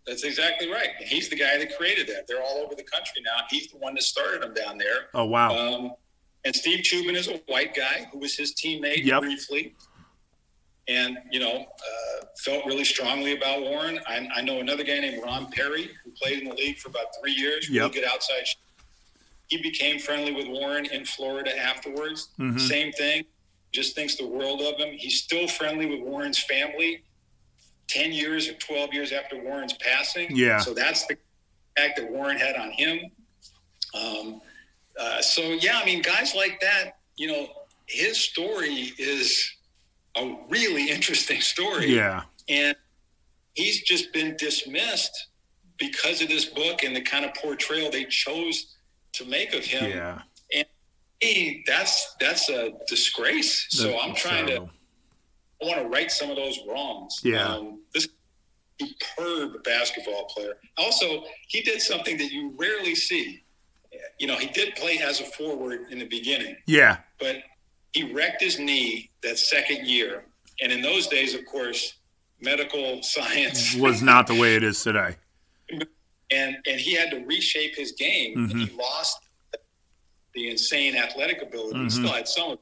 [0.08, 0.89] That's exactly right.
[0.99, 2.28] He's the guy that created that.
[2.28, 3.43] They're all over the country now.
[3.49, 5.10] He's the one that started them down there.
[5.14, 5.56] Oh, wow.
[5.56, 5.91] Um,
[6.43, 9.22] and Steve Chubin is a white guy who was his teammate Yep.
[9.22, 9.76] briefly.
[10.88, 13.99] and you know uh, felt really strongly about Warren.
[14.08, 17.06] I, I, know another guy named Ron Perry who played in the league for about
[17.22, 17.70] three years.
[17.70, 17.80] Yep.
[17.82, 18.45] Really good outside.
[19.47, 22.30] He became friendly with Warren in Florida afterwards.
[22.39, 22.58] Mm-hmm.
[22.58, 23.26] Same thing.
[23.72, 24.93] Just thinks the world of him.
[24.97, 27.04] He's still friendly with Warren's family.
[27.92, 30.28] Ten years or twelve years after Warren's passing.
[30.36, 30.60] Yeah.
[30.60, 31.18] So that's the
[31.76, 33.00] impact that Warren had on him.
[33.94, 34.42] Um,
[35.00, 37.48] uh, so yeah, I mean, guys like that, you know,
[37.88, 39.52] his story is
[40.16, 41.94] a really interesting story.
[41.96, 42.24] Yeah.
[42.48, 42.76] And
[43.54, 45.28] he's just been dismissed
[45.78, 48.78] because of this book and the kind of portrayal they chose
[49.14, 49.89] to make of him.
[49.89, 50.22] Yeah.
[50.54, 53.68] And that's that's a disgrace.
[53.72, 54.68] That's so I'm trying terrible.
[54.68, 54.74] to
[55.62, 57.22] I want to right some of those wrongs.
[57.24, 57.47] Yeah.
[57.47, 58.07] Um, this
[58.82, 60.53] superb basketball player.
[60.78, 63.43] Also, he did something that you rarely see.
[64.20, 66.55] You know, he did play as a forward in the beginning.
[66.66, 66.97] Yeah.
[67.20, 67.38] But
[67.91, 70.26] he wrecked his knee that second year.
[70.62, 71.95] And in those days, of course,
[72.39, 75.16] medical science was not the way it is today.
[75.70, 78.38] And and he had to reshape his game.
[78.38, 78.59] Mm-hmm.
[78.59, 79.18] he lost
[80.34, 81.76] the insane athletic ability.
[81.76, 81.84] Mm-hmm.
[81.84, 82.57] He still had some.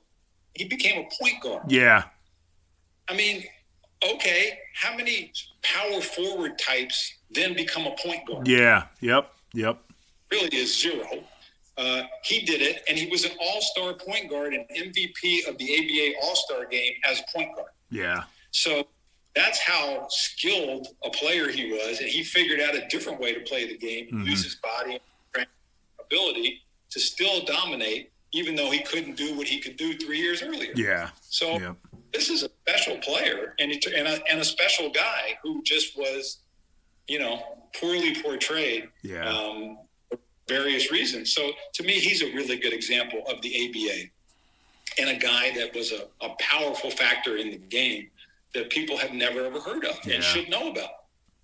[0.55, 1.71] He became a point guard.
[1.71, 2.05] Yeah.
[3.09, 3.43] I mean,
[4.13, 5.31] okay, how many
[5.61, 8.47] power forward types then become a point guard?
[8.47, 8.83] Yeah.
[9.01, 9.31] Yep.
[9.53, 9.79] Yep.
[10.31, 11.07] Really is zero.
[11.77, 15.75] Uh, he did it, and he was an all-star point guard and MVP of the
[15.77, 17.69] ABA All-Star game as point guard.
[17.89, 18.23] Yeah.
[18.51, 18.85] So
[19.35, 23.39] that's how skilled a player he was, and he figured out a different way to
[23.41, 24.23] play the game, mm-hmm.
[24.23, 24.99] use his body
[25.35, 25.47] and
[26.03, 30.43] ability to still dominate, even though he couldn't do what he could do three years
[30.43, 30.73] earlier.
[30.75, 31.09] Yeah.
[31.29, 31.77] So yep.
[32.13, 36.39] This is a special player and, and, a, and a special guy who just was,
[37.07, 37.41] you know,
[37.79, 38.89] poorly portrayed.
[39.03, 39.27] Yeah.
[39.27, 39.77] Um,
[40.47, 41.33] various reasons.
[41.33, 44.09] So to me, he's a really good example of the ABA
[44.99, 48.09] and a guy that was a, a powerful factor in the game
[48.53, 50.15] that people have never ever heard of yeah.
[50.15, 50.89] and should know about.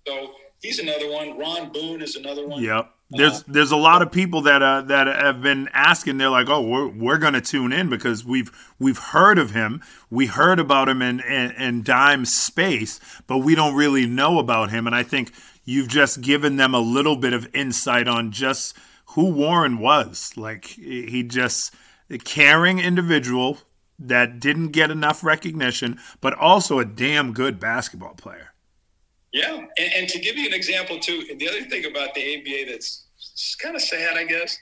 [0.06, 1.38] So he's another one.
[1.38, 2.62] Ron Boone is another one.
[2.62, 2.92] Yep.
[3.10, 6.18] There's uh, there's a lot of people that uh, that have been asking.
[6.18, 9.80] They're like, oh, we're we're gonna tune in because we've we've heard of him.
[10.10, 14.70] We heard about him in, in in Dime Space, but we don't really know about
[14.70, 14.86] him.
[14.86, 15.32] And I think
[15.64, 18.76] you've just given them a little bit of insight on just
[19.10, 20.32] who Warren was.
[20.36, 21.74] Like he just
[22.10, 23.58] a caring individual
[23.98, 28.52] that didn't get enough recognition, but also a damn good basketball player.
[29.36, 32.70] Yeah, and, and to give you an example too, the other thing about the ABA
[32.70, 33.04] that's
[33.60, 34.56] kind of sad, I guess,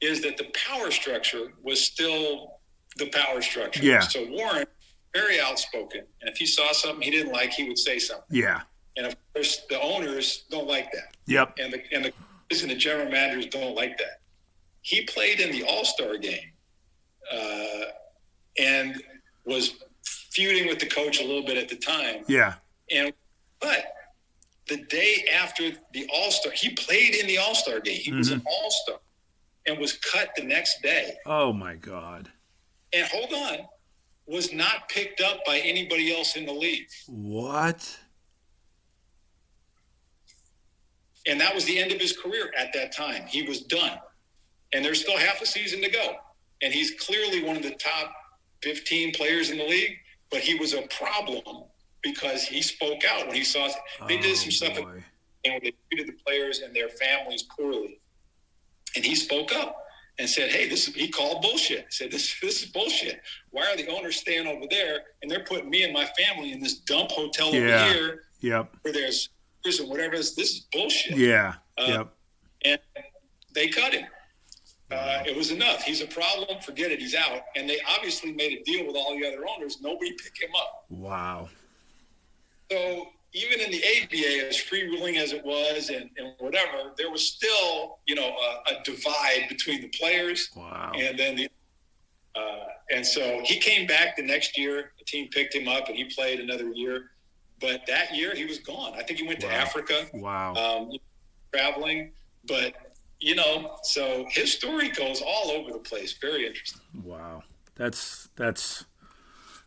[0.00, 2.60] is that the power structure was still
[2.96, 3.82] the power structure.
[3.82, 3.98] Yeah.
[3.98, 4.66] So Warren,
[5.12, 8.24] very outspoken, and if he saw something he didn't like, he would say something.
[8.30, 8.60] Yeah.
[8.96, 11.16] And of course, the owners don't like that.
[11.26, 11.56] Yep.
[11.58, 12.12] And the and the
[12.52, 14.20] and the general managers don't like that.
[14.82, 16.52] He played in the All Star game
[17.32, 17.86] uh,
[18.60, 19.02] and
[19.44, 19.74] was
[20.04, 22.22] feuding with the coach a little bit at the time.
[22.28, 22.54] Yeah.
[22.92, 23.12] And
[23.60, 23.92] but
[24.70, 28.00] the day after the All Star, he played in the All Star game.
[28.00, 28.18] He mm-hmm.
[28.18, 28.96] was an All Star
[29.66, 31.16] and was cut the next day.
[31.26, 32.30] Oh my God.
[32.94, 33.66] And hold on,
[34.26, 36.86] was not picked up by anybody else in the league.
[37.08, 37.98] What?
[41.26, 43.24] And that was the end of his career at that time.
[43.26, 43.98] He was done.
[44.72, 46.14] And there's still half a season to go.
[46.62, 48.12] And he's clearly one of the top
[48.62, 49.96] 15 players in the league,
[50.30, 51.64] but he was a problem
[52.02, 53.68] because he spoke out when he saw
[54.08, 54.78] they did some oh, stuff
[55.44, 58.00] and they treated the players and their families poorly.
[58.96, 59.84] And he spoke up
[60.18, 61.80] and said, "Hey, this is." He called bullshit.
[61.84, 63.20] He said, "This this is bullshit.
[63.50, 66.60] Why are the owners staying over there and they're putting me and my family in
[66.60, 67.60] this dump hotel yeah.
[67.60, 68.22] over here?
[68.40, 68.76] Yep.
[68.82, 69.28] Where there's
[69.62, 70.16] prison, whatever.
[70.16, 71.16] This, this is bullshit.
[71.16, 71.54] Yeah.
[71.78, 72.08] Uh, yep.
[72.64, 72.80] And
[73.54, 74.06] they cut him.
[74.90, 75.82] Uh, it was enough.
[75.84, 76.60] He's a problem.
[76.62, 76.98] Forget it.
[76.98, 77.42] He's out.
[77.54, 79.80] And they obviously made a deal with all the other owners.
[79.80, 80.84] Nobody pick him up.
[80.88, 81.48] Wow.
[82.70, 87.26] So even in the ABA, as freewheeling as it was, and, and whatever, there was
[87.26, 90.50] still, you know, a, a divide between the players.
[90.56, 90.92] Wow.
[90.96, 91.48] And then the,
[92.34, 94.92] uh, and so he came back the next year.
[94.98, 97.10] The team picked him up, and he played another year.
[97.60, 98.94] But that year he was gone.
[98.94, 99.50] I think he went wow.
[99.50, 100.06] to Africa.
[100.14, 100.54] Wow.
[100.54, 100.92] Um,
[101.52, 102.12] traveling,
[102.46, 102.74] but
[103.20, 106.14] you know, so his story goes all over the place.
[106.20, 106.80] Very interesting.
[107.04, 107.42] Wow.
[107.74, 108.86] That's that's.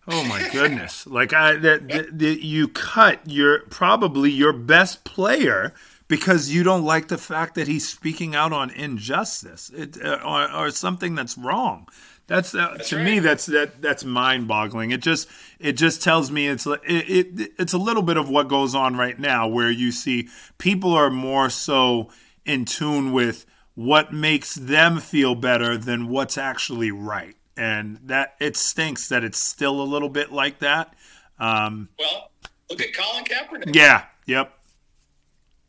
[0.08, 1.08] Oh my goodness!
[1.08, 5.74] like I that, that, that you cut your probably your best player
[6.08, 10.52] because you don't like the fact that he's speaking out on injustice it, uh, or,
[10.52, 11.88] or something that's wrong.
[12.28, 13.06] That's, uh, that's to right.
[13.06, 14.92] me that's that that's mind-boggling.
[14.92, 15.28] It just
[15.60, 18.96] it just tells me it's it, it it's a little bit of what goes on
[18.96, 22.10] right now where you see people are more so
[22.46, 23.46] in tune with
[23.76, 27.36] what makes them feel better than what's actually right.
[27.56, 30.94] And that it stinks that it's still a little bit like that.
[31.40, 32.32] Um, Well,
[32.70, 33.76] look at Colin Kaepernick.
[33.76, 34.06] yeah.
[34.26, 34.58] Yep.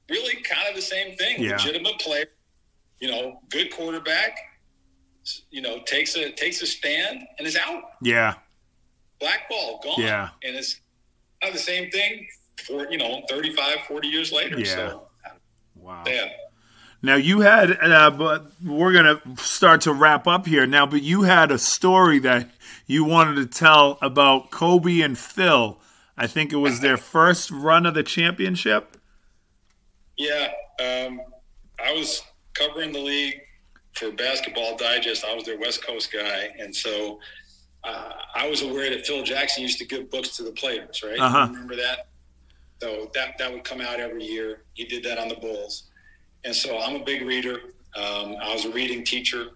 [0.09, 1.43] Really, kind of the same thing.
[1.43, 1.53] Yeah.
[1.53, 2.27] Legitimate player,
[3.01, 4.37] you know, good quarterback.
[5.51, 7.83] You know, takes a takes a stand and is out.
[8.03, 8.35] Yeah.
[9.21, 9.95] Black ball gone.
[9.99, 10.29] Yeah.
[10.43, 10.81] and it's
[11.41, 12.27] kind of the same thing
[12.67, 14.59] for you know 35, 40 years later.
[14.59, 14.65] Yeah.
[14.75, 15.09] So,
[15.77, 16.05] Wow.
[16.07, 16.29] yeah.
[17.05, 20.87] Now you had, uh, but we're gonna start to wrap up here now.
[20.87, 22.49] But you had a story that
[22.87, 25.79] you wanted to tell about Kobe and Phil.
[26.17, 28.97] I think it was their first run of the championship.
[30.17, 30.49] Yeah,
[30.81, 31.21] um,
[31.85, 32.23] I was
[32.55, 33.39] covering the league
[33.93, 35.27] for Basketball Digest.
[35.27, 37.21] I was their West Coast guy, and so
[37.85, 41.03] uh, I was aware that Phil Jackson used to give books to the players.
[41.05, 41.19] Right?
[41.19, 41.49] Uh-huh.
[41.51, 42.09] Remember that?
[42.81, 44.63] So that that would come out every year.
[44.73, 45.91] He did that on the Bulls,
[46.45, 47.61] and so I'm a big reader.
[47.97, 49.49] Um, I was a reading teacher,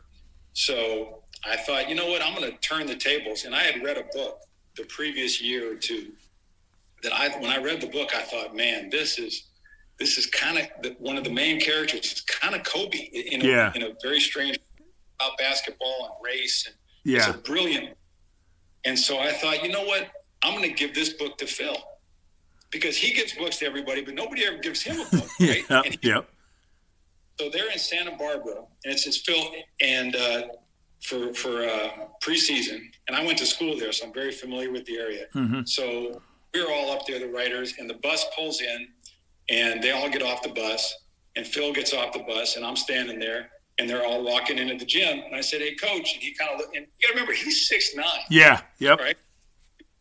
[0.53, 3.45] so I thought, you know what, I'm going to turn the tables.
[3.45, 4.41] And I had read a book
[4.77, 6.13] the previous year or two
[7.03, 9.45] that I, when I read the book, I thought, man, this is
[9.99, 12.13] this is kind of one of the main characters.
[12.13, 13.73] It's kind of Kobe in a, Yeah.
[13.75, 14.57] in a very strange
[15.21, 17.19] about basketball and race, and Yeah.
[17.29, 17.97] it's a brilliant.
[18.85, 20.07] And so I thought, you know what,
[20.45, 21.77] I'm going to give this book to Phil
[22.71, 25.65] because he gives books to everybody, but nobody ever gives him a book, right?
[25.69, 25.85] Yep.
[25.85, 26.29] And he- Yep.
[27.39, 29.43] So they're in Santa Barbara, and it's it's Phil
[29.81, 30.43] and uh,
[31.03, 31.91] for for uh,
[32.23, 35.27] preseason, and I went to school there, so I'm very familiar with the area.
[35.67, 36.21] So
[36.55, 38.89] we're all up there, the writers, and the bus pulls in,
[39.51, 40.93] and they all get off the bus,
[41.37, 44.77] and Phil gets off the bus, and I'm standing there, and they're all walking into
[44.77, 47.09] the gym, and I said, "Hey, coach," and he kind of looked, and you got
[47.09, 48.61] to remember he's six nine, Yeah.
[48.81, 48.99] Yep.
[49.01, 49.17] right?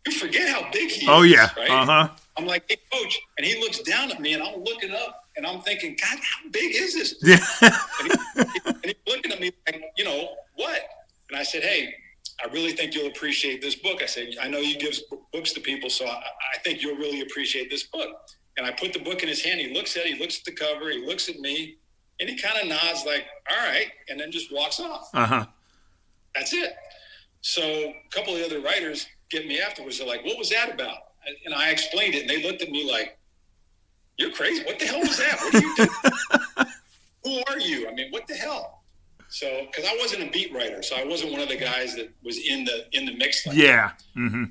[0.07, 1.33] You forget how big he Oh is.
[1.33, 1.49] Oh yeah.
[1.57, 1.69] right?
[1.69, 2.09] Uh huh.
[2.37, 5.47] I'm like, "Hey, coach," and he looks down at me, and I'm looking up, and
[5.47, 7.71] I'm thinking, "God, how big is this?" Yeah.
[8.01, 10.81] And, he, and he's looking at me like, you know, what?
[11.29, 11.93] And I said, hey,
[12.43, 14.01] I really think you'll appreciate this book.
[14.01, 14.97] I said, I know you give
[15.33, 16.11] books to people, so I,
[16.55, 18.09] I think you'll really appreciate this book.
[18.57, 19.59] And I put the book in his hand.
[19.59, 21.77] He looks at it, he looks at the cover, he looks at me,
[22.19, 25.09] and he kind of nods like, all right, and then just walks off.
[25.13, 25.45] Uh huh.
[26.35, 26.73] That's it.
[27.41, 29.99] So a couple of the other writers get me afterwards.
[29.99, 30.97] They're like, what was that about?
[31.45, 33.16] And I explained it, and they looked at me like,
[34.17, 34.63] you're crazy.
[34.63, 35.37] What the hell was that?
[35.39, 35.89] What are you doing?
[37.23, 37.87] Who are you?
[37.87, 38.83] I mean, what the hell?
[39.29, 42.09] So, because I wasn't a beat writer, so I wasn't one of the guys that
[42.23, 43.45] was in the in the mix.
[43.45, 43.63] Like that.
[43.63, 43.91] Yeah.
[44.15, 44.43] Mm-hmm.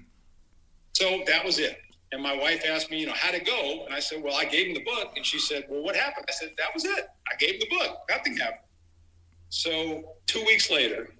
[0.92, 1.78] So that was it.
[2.12, 3.84] And my wife asked me, you know, how'd it go?
[3.84, 5.12] And I said, well, I gave him the book.
[5.16, 6.26] And she said, well, what happened?
[6.28, 7.08] I said, that was it.
[7.30, 7.98] I gave him the book.
[8.08, 8.60] Nothing happened.
[9.48, 11.10] So two weeks later,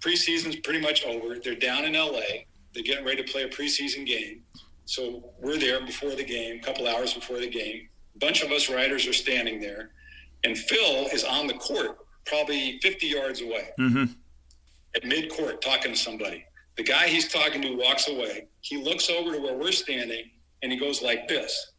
[0.00, 1.38] preseason's pretty much over.
[1.42, 2.44] They're down in LA.
[2.74, 4.42] They're getting ready to play a preseason game.
[4.86, 7.88] So we're there before the game, a couple hours before the game.
[8.14, 9.90] A bunch of us writers are standing there.
[10.44, 14.04] And Phil is on the court, probably 50 yards away Mm-hmm.
[14.94, 16.44] at mid court talking to somebody.
[16.76, 18.46] The guy he's talking to walks away.
[18.60, 20.24] He looks over to where we're standing
[20.62, 21.72] and he goes like this.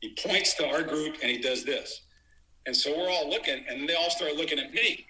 [0.00, 2.02] He points to our group and he does this.
[2.66, 5.06] And so we're all looking and they all start looking at me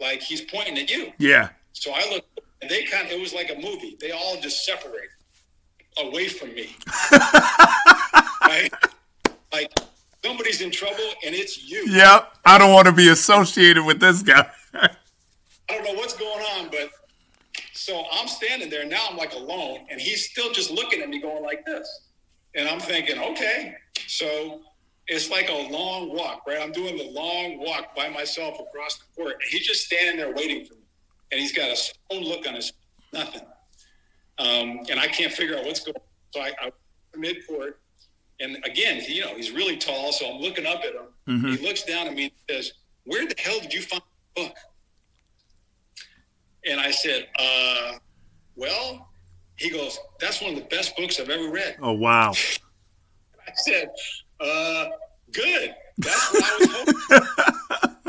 [0.00, 1.12] like he's pointing at you.
[1.18, 1.50] Yeah.
[1.72, 2.24] So I look
[2.62, 3.98] and they kind of, it was like a movie.
[4.00, 5.10] They all just separated
[5.98, 6.74] away from me.
[8.42, 8.70] right?
[9.52, 9.72] Like
[10.24, 11.84] somebody's in trouble and it's you.
[11.88, 12.32] Yep.
[12.44, 14.48] I don't want to be associated with this guy.
[14.74, 14.88] I
[15.68, 16.90] don't know what's going on, but
[17.72, 19.06] so I'm standing there now.
[19.10, 22.08] I'm like alone, and he's still just looking at me, going like this,
[22.54, 23.74] and I'm thinking, okay.
[24.06, 24.60] So
[25.08, 26.60] it's like a long walk, right?
[26.60, 30.34] I'm doing the long walk by myself across the court, and he's just standing there
[30.34, 30.81] waiting for me,
[31.32, 32.72] and he's got a stone look on his
[33.12, 33.42] nothing,
[34.38, 35.96] um, and I can't figure out what's going.
[35.96, 36.02] on.
[36.32, 36.70] So I, I
[37.16, 37.80] mid court,
[38.40, 41.44] and again, you know, he's really tall, so I'm looking up at him.
[41.44, 42.72] He looks down at me and says,
[43.04, 44.02] "Where the hell did you find
[44.36, 44.56] the book?"
[46.64, 47.98] And I said, uh,
[48.54, 49.08] well,
[49.56, 51.76] he goes, that's one of the best books I've ever read.
[51.82, 52.30] Oh wow.
[53.48, 53.90] I said,
[54.40, 54.86] uh,
[55.32, 55.74] good.
[55.98, 56.68] That's what I was
[57.10, 57.96] hoping.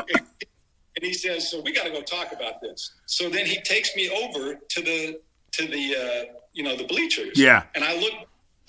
[1.04, 2.94] and he says, so we got to go talk about this.
[3.08, 5.20] So then he takes me over to the,
[5.52, 7.38] to the, uh, you know, the bleachers.
[7.38, 7.64] Yeah.
[7.76, 8.14] And I look,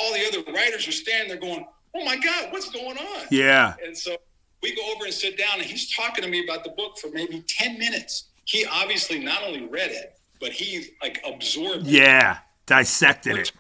[0.00, 1.64] all the other writers are standing there going,
[1.94, 3.26] oh my God, what's going on?
[3.30, 3.74] Yeah.
[3.84, 4.16] And so
[4.64, 7.08] we go over and sit down, and he's talking to me about the book for
[7.12, 8.30] maybe 10 minutes.
[8.46, 12.38] He obviously not only read it, but he like absorbed it, Yeah.
[12.66, 13.52] Dissected it.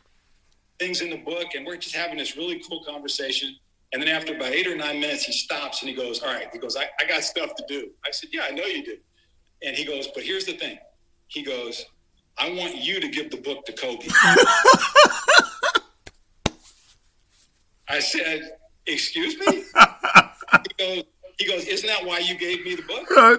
[0.80, 3.54] things in the book, and we're just having this really cool conversation.
[3.94, 6.48] And then after about eight or nine minutes, he stops and he goes, All right,
[6.52, 7.90] he goes, I, I got stuff to do.
[8.04, 8.96] I said, Yeah, I know you do.
[9.62, 10.78] And he goes, But here's the thing.
[11.28, 11.86] He goes,
[12.36, 14.08] I want you to give the book to Kobe.
[17.88, 19.62] I said, Excuse me?
[20.76, 21.04] He goes,
[21.38, 23.08] he goes, Isn't that why you gave me the book?
[23.10, 23.38] Right.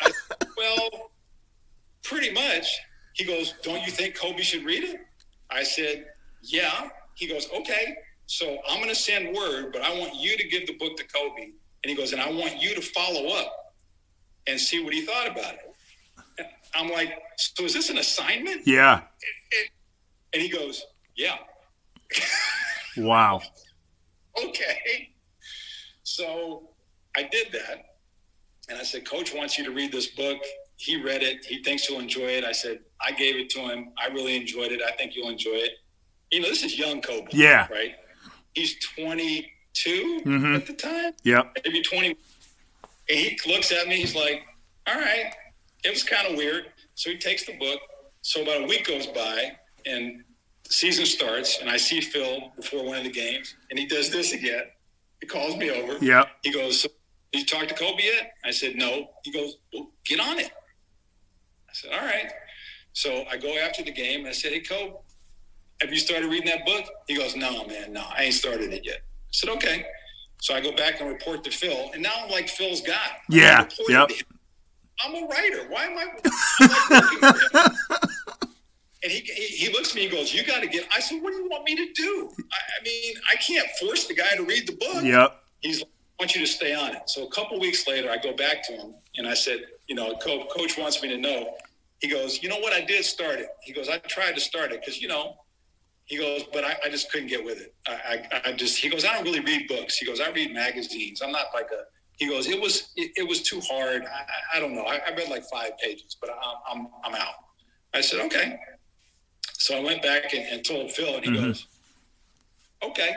[0.00, 1.10] I said, well,
[2.02, 2.80] pretty much.
[3.12, 4.98] He goes, Don't you think Kobe should read it?
[5.50, 6.06] I said,
[6.42, 6.88] yeah.
[7.14, 7.96] He goes, okay.
[8.30, 11.04] So I'm going to send word, but I want you to give the book to
[11.04, 11.42] Kobe.
[11.42, 13.74] And he goes, and I want you to follow up
[14.46, 16.46] and see what he thought about it.
[16.76, 18.68] I'm like, so is this an assignment?
[18.68, 19.00] Yeah.
[20.32, 21.38] And he goes, yeah.
[22.96, 23.40] Wow.
[24.44, 25.10] okay.
[26.04, 26.68] So
[27.16, 27.96] I did that.
[28.68, 30.38] And I said, Coach wants you to read this book.
[30.76, 31.44] He read it.
[31.44, 32.44] He thinks you'll enjoy it.
[32.44, 33.92] I said, I gave it to him.
[33.98, 34.82] I really enjoyed it.
[34.82, 35.72] I think you'll enjoy it.
[36.30, 37.26] You know, this is young Kobe.
[37.32, 37.66] Yeah.
[37.72, 37.96] Right?
[38.54, 40.56] He's 22 Mhm.
[40.56, 41.50] at the time, Yeah.
[41.64, 42.08] maybe 20.
[43.08, 43.96] And he looks at me.
[43.96, 44.44] He's like,
[44.86, 45.32] all right.
[45.84, 46.72] It was kind of weird.
[46.94, 47.80] So he takes the book.
[48.22, 50.24] So about a week goes by and
[50.64, 54.10] the season starts, and I see Phil before one of the games, and he does
[54.10, 54.64] this again.
[55.20, 56.04] He calls me over.
[56.04, 56.26] Yeah.
[56.42, 56.88] He goes, so,
[57.32, 58.32] you talked to Kobe yet?
[58.44, 59.10] I said, No.
[59.24, 60.50] He goes, Well, get on it.
[61.68, 62.30] I said, All right.
[62.92, 64.94] So I go after the game and I said, Hey, Kobe,
[65.80, 66.84] have you started reading that book?
[67.08, 68.98] He goes, No, man, no, I ain't started it yet.
[68.98, 69.84] I said, Okay.
[70.42, 72.94] So I go back and report to Phil, and now I'm like Phil's guy.
[73.28, 74.10] Yeah, I'm yep.
[75.04, 75.66] I'm a writer.
[75.68, 76.04] Why am I?
[76.60, 77.76] Like working for him.
[79.02, 80.86] And he, he, he looks at me and goes, You got to get.
[80.94, 82.30] I said, What do you want me to do?
[82.38, 85.42] I, I mean, I can't force the guy to read the book Yep.
[85.62, 87.08] he's like, I want you to stay on it.
[87.08, 90.14] So a couple weeks later, I go back to him and I said, you know,
[90.16, 91.54] coach, coach wants me to know.
[92.00, 92.74] He goes, you know what?
[92.74, 93.48] I did start it.
[93.62, 95.36] He goes, I tried to start it because, you know,
[96.10, 97.72] he goes, but I, I just couldn't get with it.
[97.86, 99.96] I, I, I just, he goes, I don't really read books.
[99.96, 101.22] He goes, I read magazines.
[101.22, 101.84] I'm not like a,
[102.16, 104.02] he goes, it was, it, it was too hard.
[104.04, 104.82] I, I- don't know.
[104.82, 107.34] I, I read like five pages, but I'm, I'm, I'm out.
[107.94, 108.58] I said, okay.
[109.52, 111.44] So I went back and, and told Phil and he Mhm.
[111.46, 111.68] goes,
[112.82, 113.14] okay.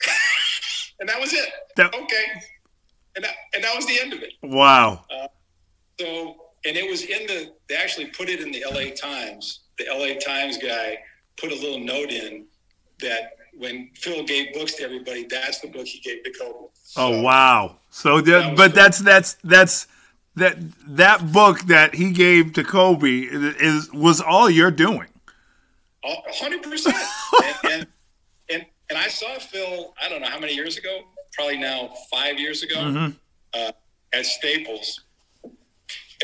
[1.00, 1.48] and that was it.
[1.74, 2.24] That- okay.
[3.16, 4.34] And that, and that was the end of it.
[4.44, 5.04] Wow.
[5.98, 9.62] So, and it was in the, they actually put it in the LA Times.
[9.76, 10.98] The LA Times guy
[11.40, 12.46] put a little note in
[13.00, 16.66] that when Phil gave books to everybody, that's the book he gave to Kobe.
[16.96, 17.76] Oh wow.
[17.90, 19.86] So That that, but that's that's that's
[20.36, 25.08] that that book that he gave to Kobe is was all you're doing.
[26.04, 26.96] A hundred percent.
[27.64, 27.86] And,
[28.50, 29.94] and and I saw Phil.
[30.00, 31.02] I don't know how many years ago.
[31.32, 33.16] Probably now five years ago Mhm.
[33.54, 33.72] uh,
[34.12, 35.00] at Staples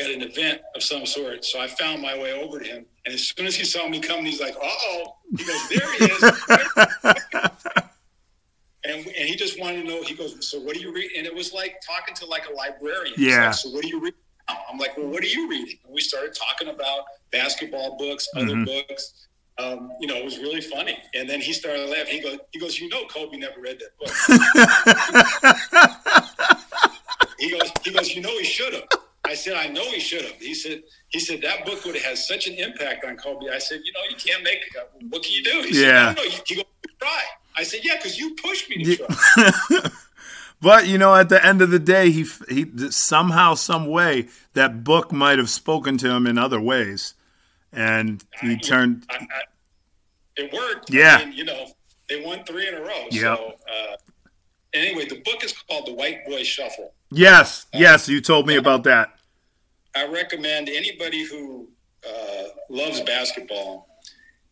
[0.01, 1.45] at an event of some sort.
[1.45, 3.99] So I found my way over to him, and as soon as he saw me
[3.99, 6.23] coming, he's like, "Uh oh!" He goes, "There he is."
[8.83, 10.01] and and he just wanted to know.
[10.03, 12.53] He goes, "So what do you read?" And it was like talking to like a
[12.53, 13.15] librarian.
[13.17, 13.45] Yeah.
[13.47, 14.13] like, so what do you read?
[14.49, 18.27] now?" I'm like, "Well, what are you reading?" And we started talking about basketball books,
[18.35, 18.65] other Mhm.
[18.65, 19.27] books.
[19.57, 20.97] Um, you know, it was really funny.
[21.13, 22.15] And then he started laughing.
[22.15, 24.11] He goes, "He goes, you know, Kobe never read that book."
[27.37, 28.83] He goes, he goes, you know, he should have.
[29.25, 30.35] I said, I know he should have.
[30.39, 33.49] He said, he said that book would have had such an impact on Kobe.
[33.49, 34.57] I said, you know, you can't make.
[34.57, 34.89] it.
[35.09, 35.61] What can you do?
[35.67, 36.13] He Yeah.
[36.13, 36.65] said, no, no, you, goes,
[36.99, 37.23] try.
[37.57, 39.79] I said, yeah, because you pushed me to try.
[40.61, 44.83] But you know, at the end of the day, he he somehow, some way, that
[44.85, 47.13] book might have spoken to him in other ways,
[47.73, 49.05] and he I- turned.
[49.09, 49.41] I, I,
[50.37, 50.89] it worked.
[50.89, 51.17] Yeah.
[51.19, 51.67] Mean, you know,
[52.09, 53.03] they won three in a row.
[53.11, 53.37] Yep.
[53.37, 53.95] So uh,
[54.73, 56.93] anyway, the book is called The White Boy Shuffle.
[57.11, 59.14] Yes, yes, you told me about that.
[59.95, 61.69] I recommend anybody who
[62.07, 63.87] uh, loves basketball.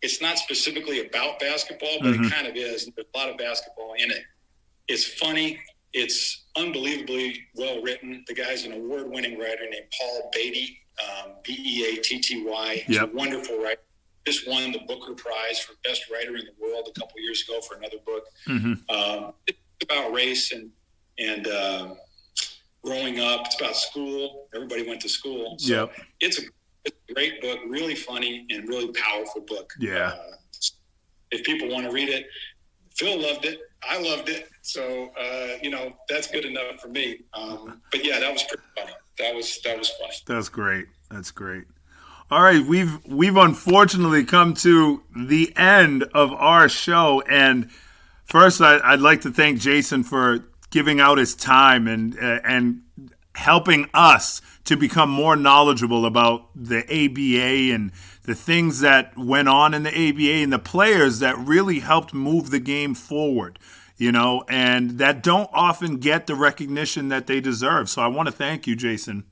[0.02, 2.26] It's not specifically about basketball, but Mhm.
[2.28, 2.86] it kind of is.
[2.96, 4.24] There's a lot of basketball in it.
[4.88, 5.60] It's funny.
[5.94, 8.24] It's unbelievably well written.
[8.28, 12.84] The guy's an award-winning writer named Paul Beatty, um, B-E-A-T-T-Y.
[12.88, 13.14] He's Yep.
[13.14, 13.82] a wonderful writer.
[14.26, 17.62] Just won the Booker Prize for best writer in the world a couple years ago
[17.62, 18.26] for another book.
[18.46, 20.72] hmm Um, it's about race and
[21.20, 21.94] and uh,
[22.84, 23.42] growing up.
[23.46, 24.48] It's about school.
[24.56, 25.56] Everybody went to school.
[25.60, 25.94] So Yep.
[26.20, 26.44] it's, a,
[26.86, 29.72] it's a great book, really funny and really powerful book.
[29.80, 30.14] Yeah.
[30.14, 30.36] Uh,
[31.32, 32.28] if people want to read it,
[32.96, 33.60] Phil loved it.
[33.90, 34.50] I loved it.
[34.62, 37.22] So uh, you know that's good enough for me.
[37.34, 38.94] Um, but yeah, that was pretty funny.
[39.18, 40.10] That was that was fun.
[40.28, 40.86] That's great.
[41.10, 41.66] That's great.
[42.30, 47.70] All right, we've we've unfortunately come to the end of our show, and
[48.26, 52.82] first I, I'd like to thank Jason for giving out his time and uh, and
[53.36, 57.92] helping us to become more knowledgeable about the ABA and
[58.24, 62.50] the things that went on in the ABA and the players that really helped move
[62.50, 63.60] the game forward.
[63.98, 67.88] You know, and that don't often get the recognition that they deserve.
[67.88, 69.26] So I want to thank you, Jason,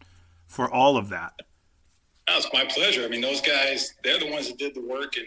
[0.46, 1.34] for all of that.
[2.30, 3.04] No, it's my pleasure.
[3.04, 5.26] I mean, those guys, they're the ones that did the work, and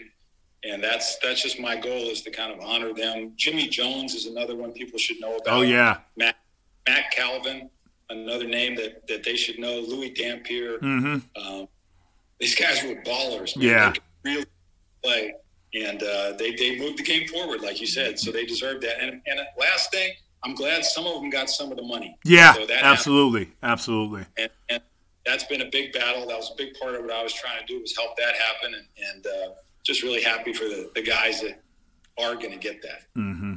[0.65, 3.33] and that's that's just my goal is to kind of honor them.
[3.35, 5.59] Jimmy Jones is another one people should know about.
[5.59, 5.99] Oh yeah.
[6.17, 6.37] Matt
[6.87, 7.69] Mack Calvin,
[8.09, 9.79] another name that that they should know.
[9.79, 10.79] Louie Dampier.
[10.79, 11.67] hmm Um,
[12.39, 13.55] these guys were ballers.
[13.55, 13.67] Man.
[13.67, 13.85] Yeah.
[13.89, 14.45] They could really
[15.03, 15.33] play.
[15.73, 18.19] and uh, they they moved the game forward, like you said.
[18.19, 18.99] So they deserve that.
[19.01, 20.13] And and last thing,
[20.43, 22.17] I'm glad some of them got some of the money.
[22.25, 23.57] Yeah, so absolutely, happened.
[23.63, 24.25] absolutely.
[24.37, 24.81] And, and,
[25.25, 26.27] that's been a big battle.
[26.27, 28.35] That was a big part of what I was trying to do was help that
[28.35, 29.53] happen, and, and uh,
[29.85, 31.61] just really happy for the, the guys that
[32.17, 33.03] are going to get that.
[33.15, 33.55] Mm-hmm.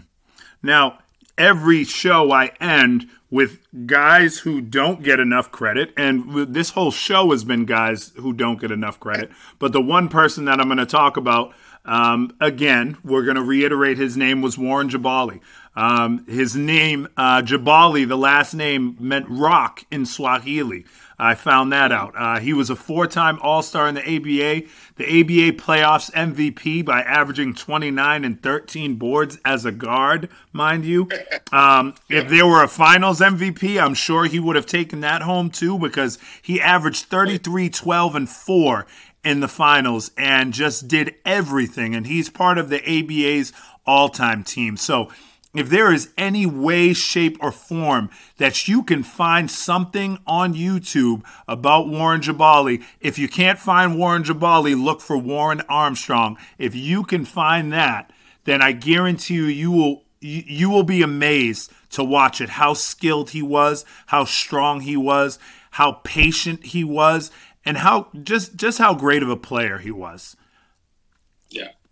[0.63, 0.99] Now,
[1.37, 7.31] every show I end with guys who don't get enough credit, and this whole show
[7.31, 9.31] has been guys who don't get enough credit.
[9.59, 11.55] But the one person that I'm going to talk about
[11.89, 15.41] um, again, we're going to reiterate his name was Warren Jabali.
[15.75, 20.85] Um, his name, uh, Jabali, the last name meant rock in Swahili.
[21.19, 22.15] I found that out.
[22.17, 26.85] Uh, he was a four time All Star in the ABA, the ABA playoffs MVP
[26.85, 31.09] by averaging 29 and 13 boards as a guard, mind you.
[31.51, 35.51] Um, if there were a finals MVP, I'm sure he would have taken that home
[35.51, 38.87] too because he averaged 33, 12, and 4
[39.25, 41.95] in the finals and just did everything.
[41.95, 43.53] And he's part of the ABA's
[43.85, 44.77] all time team.
[44.77, 45.11] So
[45.59, 51.25] if there is any way, shape, or form that you can find something on YouTube
[51.49, 56.39] about Warren Jabali, if you can't find Warren Jabali, look for Warren Armstrong.
[56.59, 58.13] If you can find that,
[58.45, 62.51] then I guarantee you, you will you will be amazed to watch it.
[62.51, 65.41] How skilled he was, how strong he was,
[65.73, 67.33] how patient he was,
[67.65, 70.37] and how just just how great of a player he was.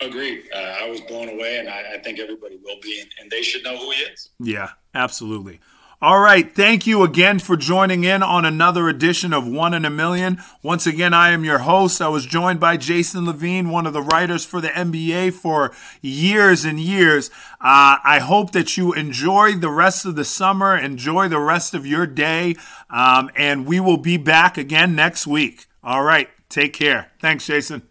[0.01, 0.44] Agreed.
[0.55, 3.42] Uh, I was blown away, and I, I think everybody will be, and, and they
[3.42, 4.30] should know who he is.
[4.38, 5.61] Yeah, absolutely.
[6.03, 6.55] All right.
[6.55, 10.42] Thank you again for joining in on another edition of One in a Million.
[10.62, 12.03] Once again, I am your host.
[12.03, 15.72] I was joined by Jason Levin, one of the writers for the NBA for
[16.03, 17.30] years and years.
[17.53, 21.86] Uh, I hope that you enjoy the rest of the summer, enjoy the rest of
[21.86, 22.57] your day,
[22.90, 25.64] um, and we will be back again next week.
[25.82, 26.28] All right.
[26.51, 27.11] Take care.
[27.22, 27.88] Thanks, Jason.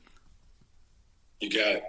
[1.39, 1.83] You got it.